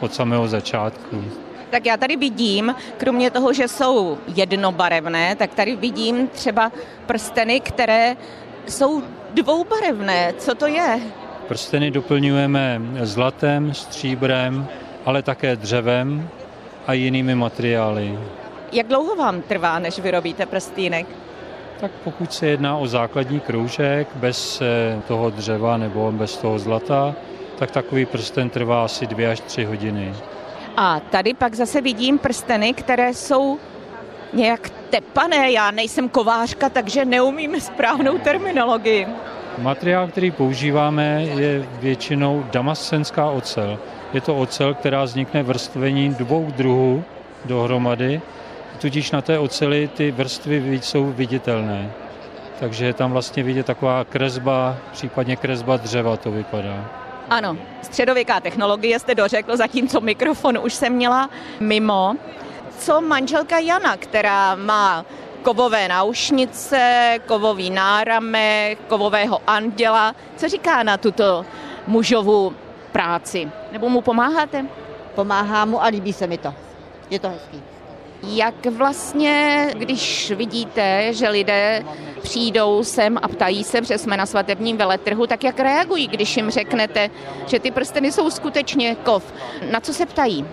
od 0.00 0.14
samého 0.14 0.48
začátku. 0.48 1.24
Tak 1.70 1.86
já 1.86 1.96
tady 1.96 2.16
vidím, 2.16 2.74
kromě 2.96 3.30
toho, 3.30 3.52
že 3.52 3.68
jsou 3.68 4.18
jednobarevné, 4.34 5.36
tak 5.36 5.54
tady 5.54 5.76
vidím 5.76 6.28
třeba 6.28 6.72
prsteny, 7.06 7.60
které 7.60 8.16
jsou 8.66 9.02
dvoubarevné. 9.34 10.32
Co 10.38 10.54
to 10.54 10.66
je? 10.66 11.00
Prsteny 11.48 11.90
doplňujeme 11.90 12.80
zlatem, 13.02 13.74
stříbrem, 13.74 14.66
ale 15.04 15.22
také 15.22 15.56
dřevem 15.56 16.28
a 16.86 16.92
jinými 16.92 17.34
materiály. 17.34 18.18
Jak 18.72 18.86
dlouho 18.86 19.16
vám 19.16 19.42
trvá, 19.42 19.78
než 19.78 19.98
vyrobíte 19.98 20.46
prstýnek? 20.46 21.06
Tak 21.80 21.90
pokud 22.04 22.32
se 22.32 22.46
jedná 22.46 22.76
o 22.76 22.86
základní 22.86 23.40
kroužek 23.40 24.08
bez 24.14 24.60
eh, 24.62 25.00
toho 25.08 25.30
dřeva 25.30 25.76
nebo 25.76 26.12
bez 26.12 26.36
toho 26.36 26.58
zlata, 26.58 27.14
tak 27.58 27.70
takový 27.70 28.06
prsten 28.06 28.50
trvá 28.50 28.84
asi 28.84 29.06
dvě 29.06 29.30
až 29.30 29.40
tři 29.40 29.64
hodiny. 29.64 30.14
A 30.76 31.00
tady 31.00 31.34
pak 31.34 31.54
zase 31.54 31.80
vidím 31.80 32.18
prsteny, 32.18 32.74
které 32.74 33.14
jsou 33.14 33.58
nějak 34.32 34.70
tepané. 34.90 35.52
Já 35.52 35.70
nejsem 35.70 36.08
kovářka, 36.08 36.68
takže 36.68 37.04
neumím 37.04 37.60
správnou 37.60 38.18
terminologii. 38.18 39.06
Materiál, 39.58 40.08
který 40.08 40.30
používáme, 40.30 41.22
je 41.22 41.66
většinou 41.80 42.46
damascenská 42.52 43.30
ocel. 43.30 43.78
Je 44.12 44.20
to 44.20 44.36
ocel, 44.36 44.74
která 44.74 45.04
vznikne 45.04 45.42
vrstvením 45.42 46.14
dvou 46.14 46.50
druhů 46.56 47.04
dohromady, 47.44 48.20
tudíž 48.80 49.10
na 49.10 49.22
té 49.22 49.38
oceli 49.38 49.88
ty 49.94 50.10
vrstvy 50.10 50.80
jsou 50.82 51.04
viditelné. 51.06 51.90
Takže 52.60 52.86
je 52.86 52.92
tam 52.92 53.12
vlastně 53.12 53.42
vidět 53.42 53.66
taková 53.66 54.04
kresba, 54.04 54.76
případně 54.92 55.36
kresba 55.36 55.76
dřeva 55.76 56.16
to 56.16 56.30
vypadá. 56.30 57.03
Ano, 57.30 57.56
středověká 57.82 58.40
technologie 58.40 58.98
jste 58.98 59.14
dořekl, 59.14 59.56
zatímco 59.56 60.00
mikrofon 60.00 60.58
už 60.62 60.74
jsem 60.74 60.92
měla 60.92 61.30
mimo. 61.60 62.14
Co 62.78 63.00
manželka 63.00 63.58
Jana, 63.58 63.96
která 63.96 64.54
má 64.54 65.04
kovové 65.42 65.88
náušnice, 65.88 67.14
kovový 67.26 67.70
náramek, 67.70 68.78
kovového 68.88 69.40
anděla, 69.46 70.14
co 70.36 70.48
říká 70.48 70.82
na 70.82 70.96
tuto 70.96 71.46
mužovou 71.86 72.52
práci? 72.92 73.50
Nebo 73.72 73.88
mu 73.88 74.00
pomáháte? 74.00 74.66
Pomáhá 75.14 75.64
mu 75.64 75.82
a 75.82 75.86
líbí 75.86 76.12
se 76.12 76.26
mi 76.26 76.38
to. 76.38 76.54
Je 77.10 77.18
to 77.18 77.28
hezký. 77.28 77.73
Jak 78.26 78.66
vlastně, 78.66 79.66
když 79.78 80.30
vidíte, 80.30 81.12
že 81.12 81.28
lidé 81.28 81.84
přijdou 82.22 82.84
sem 82.84 83.18
a 83.22 83.28
ptají 83.28 83.64
se, 83.64 83.80
protože 83.80 83.98
jsme 83.98 84.16
na 84.16 84.26
svatebním 84.26 84.76
veletrhu, 84.76 85.26
tak 85.26 85.44
jak 85.44 85.60
reagují, 85.60 86.08
když 86.08 86.36
jim 86.36 86.50
řeknete, 86.50 87.10
že 87.46 87.58
ty 87.58 87.70
prsteny 87.70 88.12
jsou 88.12 88.30
skutečně 88.30 88.94
kov? 88.94 89.34
Na 89.70 89.80
co 89.80 89.94
se 89.94 90.06
ptají? 90.06 90.46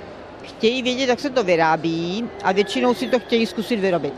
Chtějí 0.44 0.82
vědět, 0.82 1.10
jak 1.10 1.20
se 1.20 1.30
to 1.30 1.44
vyrábí 1.44 2.30
a 2.44 2.52
většinou 2.52 2.94
si 2.94 3.08
to 3.08 3.20
chtějí 3.20 3.46
zkusit 3.46 3.76
vyrobit. 3.76 4.14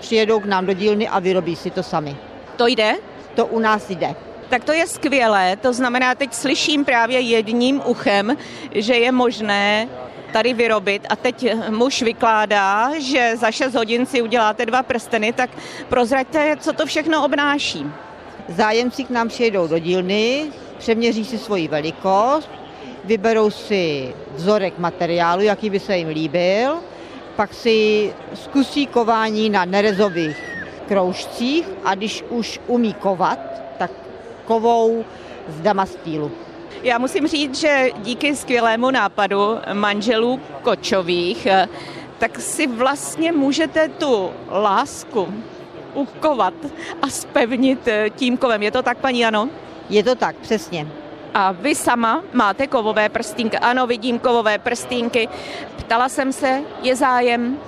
Přijedou 0.00 0.40
k 0.40 0.44
nám 0.44 0.66
do 0.66 0.72
dílny 0.72 1.08
a 1.08 1.18
vyrobí 1.18 1.56
si 1.56 1.70
to 1.70 1.82
sami. 1.82 2.16
To 2.56 2.66
jde? 2.66 2.94
To 3.34 3.46
u 3.46 3.58
nás 3.58 3.90
jde. 3.90 4.14
Tak 4.48 4.64
to 4.64 4.72
je 4.72 4.86
skvělé, 4.86 5.56
to 5.56 5.72
znamená, 5.72 6.14
teď 6.14 6.34
slyším 6.34 6.84
právě 6.84 7.20
jedním 7.20 7.82
uchem, 7.84 8.36
že 8.74 8.94
je 8.94 9.12
možné 9.12 9.88
tady 10.32 10.54
vyrobit 10.54 11.06
a 11.08 11.16
teď 11.16 11.54
muž 11.70 12.02
vykládá, 12.02 12.90
že 12.98 13.36
za 13.36 13.50
6 13.50 13.74
hodin 13.74 14.06
si 14.06 14.22
uděláte 14.22 14.66
dva 14.66 14.82
prsteny, 14.82 15.32
tak 15.32 15.50
prozraďte, 15.88 16.56
co 16.60 16.72
to 16.72 16.86
všechno 16.86 17.24
obnáší. 17.24 17.86
Zájemci 18.48 19.04
k 19.04 19.10
nám 19.10 19.28
přijedou 19.28 19.66
do 19.66 19.78
dílny, 19.78 20.46
přeměří 20.78 21.24
si 21.24 21.38
svoji 21.38 21.68
velikost, 21.68 22.50
vyberou 23.04 23.50
si 23.50 24.14
vzorek 24.34 24.78
materiálu, 24.78 25.42
jaký 25.42 25.70
by 25.70 25.80
se 25.80 25.96
jim 25.96 26.08
líbil, 26.08 26.78
pak 27.36 27.54
si 27.54 28.12
zkusí 28.34 28.86
kování 28.86 29.50
na 29.50 29.64
nerezových 29.64 30.36
kroužcích 30.88 31.68
a 31.84 31.94
když 31.94 32.24
už 32.28 32.60
umí 32.66 32.94
kovat, 32.94 33.38
tak 33.78 33.90
kovou 34.44 35.04
z 35.48 35.60
damastílu. 35.60 36.32
Já 36.82 36.98
musím 36.98 37.26
říct, 37.26 37.60
že 37.60 37.90
díky 37.98 38.36
skvělému 38.36 38.90
nápadu 38.90 39.58
manželů 39.72 40.40
Kočových, 40.62 41.46
eh, 41.46 41.68
tak 42.18 42.40
si 42.40 42.66
vlastně 42.66 43.32
můžete 43.32 43.88
tu 43.88 44.30
lásku 44.50 45.34
ukovat 45.94 46.54
a 47.02 47.08
spevnit 47.08 47.88
eh, 47.88 48.10
tím 48.10 48.36
kovem. 48.36 48.62
Je 48.62 48.70
to 48.70 48.82
tak, 48.82 48.98
paní 48.98 49.20
Jano? 49.20 49.48
Je 49.88 50.04
to 50.04 50.14
tak, 50.14 50.36
přesně. 50.36 50.86
A 51.34 51.52
vy 51.52 51.74
sama 51.74 52.22
máte 52.32 52.66
kovové 52.66 53.08
prstínky. 53.08 53.58
Ano, 53.58 53.86
vidím 53.86 54.18
kovové 54.18 54.58
prstínky. 54.58 55.28
Ptala 55.76 56.08
jsem 56.08 56.32
se, 56.32 56.62
je 56.82 56.96
zájem? 56.96 57.58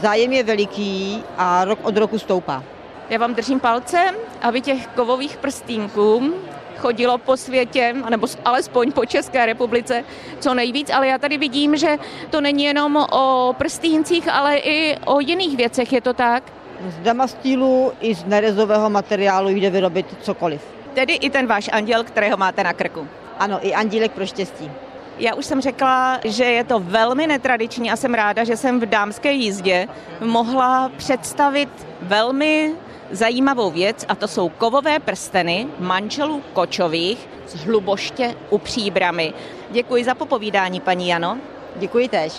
Zájem 0.00 0.32
je 0.32 0.42
veliký 0.42 1.24
a 1.38 1.64
rok 1.64 1.78
od 1.82 1.96
roku 1.96 2.18
stoupá. 2.18 2.64
Já 3.10 3.18
vám 3.18 3.34
držím 3.34 3.60
palce, 3.60 3.98
aby 4.42 4.60
těch 4.60 4.86
kovových 4.86 5.36
prstínků 5.36 6.34
chodilo 6.78 7.18
po 7.18 7.36
světě, 7.36 7.94
nebo 8.10 8.26
alespoň 8.44 8.92
po 8.92 9.06
České 9.06 9.46
republice, 9.46 10.04
co 10.40 10.54
nejvíc, 10.54 10.90
ale 10.90 11.06
já 11.06 11.18
tady 11.18 11.38
vidím, 11.38 11.76
že 11.76 11.96
to 12.30 12.40
není 12.40 12.64
jenom 12.64 12.96
o 12.96 13.54
prstíncích, 13.58 14.28
ale 14.32 14.56
i 14.56 14.96
o 15.06 15.20
jiných 15.20 15.56
věcech, 15.56 15.92
je 15.92 16.00
to 16.00 16.14
tak? 16.14 16.42
Z 16.88 16.98
damastílu 17.02 17.92
i 18.00 18.14
z 18.14 18.24
nerezového 18.24 18.90
materiálu 18.90 19.48
jde 19.48 19.70
vyrobit 19.70 20.06
cokoliv. 20.22 20.60
Tedy 20.94 21.12
i 21.14 21.30
ten 21.30 21.46
váš 21.46 21.70
anděl, 21.72 22.04
kterého 22.04 22.36
máte 22.36 22.64
na 22.64 22.72
krku. 22.72 23.08
Ano, 23.38 23.58
i 23.62 23.74
andílek 23.74 24.12
pro 24.12 24.26
štěstí. 24.26 24.70
Já 25.18 25.34
už 25.34 25.46
jsem 25.46 25.60
řekla, 25.60 26.20
že 26.24 26.44
je 26.44 26.64
to 26.64 26.78
velmi 26.78 27.26
netradiční 27.26 27.90
a 27.90 27.96
jsem 27.96 28.14
ráda, 28.14 28.44
že 28.44 28.56
jsem 28.56 28.80
v 28.80 28.86
dámské 28.86 29.32
jízdě 29.32 29.88
mohla 30.20 30.90
představit 30.96 31.68
velmi 32.02 32.74
zajímavou 33.10 33.70
věc 33.70 34.04
a 34.08 34.14
to 34.14 34.28
jsou 34.28 34.48
kovové 34.48 34.98
prsteny 34.98 35.66
manželů 35.78 36.42
Kočových 36.52 37.28
z 37.46 37.54
Hluboště 37.54 38.34
u 38.50 38.58
Příbramy. 38.58 39.32
Děkuji 39.70 40.04
za 40.04 40.14
popovídání, 40.14 40.80
paní 40.80 41.08
Jano. 41.08 41.38
Děkuji 41.76 42.08
tež. 42.08 42.32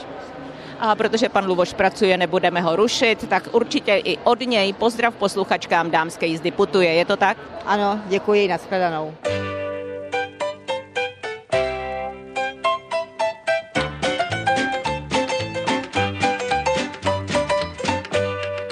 A 0.80 0.96
protože 0.96 1.30
pan 1.30 1.46
Luboš 1.46 1.74
pracuje, 1.74 2.18
nebudeme 2.18 2.62
ho 2.62 2.76
rušit, 2.76 3.30
tak 3.30 3.44
určitě 3.52 4.02
i 4.04 4.18
od 4.24 4.40
něj 4.40 4.74
pozdrav 4.74 5.16
posluchačkám 5.16 5.92
dámské 5.92 6.26
jízdy 6.26 6.52
putuje. 6.52 6.94
Je 6.94 7.06
to 7.06 7.18
tak? 7.18 7.38
Ano, 7.66 8.00
děkuji, 8.08 8.48
nashledanou. 8.48 9.14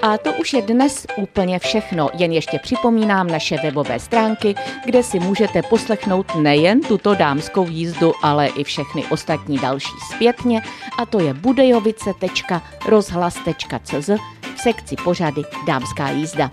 A 0.08 0.18
to 0.18 0.34
už 0.34 0.54
je 0.54 0.62
dnes 0.62 1.08
úplně 1.18 1.60
všechno. 1.60 2.10
Jen 2.14 2.32
ještě 2.32 2.60
připomínám 2.60 3.28
naše 3.28 3.58
webové 3.64 4.00
stránky, 4.00 4.56
kde 4.86 5.04
si 5.04 5.20
můžete 5.20 5.62
poslechnout 5.62 6.36
nejen 6.36 6.82
tuto 6.82 7.16
dámskou 7.16 7.68
jízdu, 7.70 8.14
ale 8.24 8.48
i 8.48 8.64
všechny 8.64 9.06
ostatní 9.06 9.60
další 9.60 9.94
zpětně, 10.16 10.62
a 10.98 11.06
to 11.06 11.20
je 11.20 11.34
budejovice.rozhlas.cz 11.34 14.10
v 14.56 14.60
sekci 14.60 14.96
pořady 15.04 15.42
Dámská 15.68 16.10
jízda. 16.10 16.52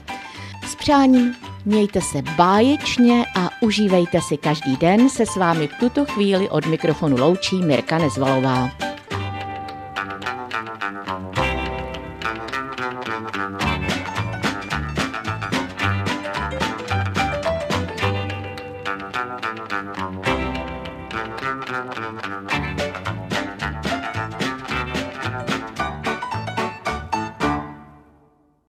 S 0.66 0.74
přáním 0.74 1.34
mějte 1.64 2.00
se 2.00 2.22
báječně 2.36 3.24
a 3.36 3.50
užívejte 3.60 4.20
si 4.20 4.36
každý 4.36 4.76
den. 4.76 5.10
Se 5.10 5.26
s 5.26 5.36
vámi 5.36 5.68
v 5.68 5.74
tuto 5.80 6.04
chvíli 6.04 6.48
od 6.48 6.66
mikrofonu 6.66 7.16
loučí 7.16 7.56
Mirka 7.56 7.98
Nezvalová. 7.98 8.93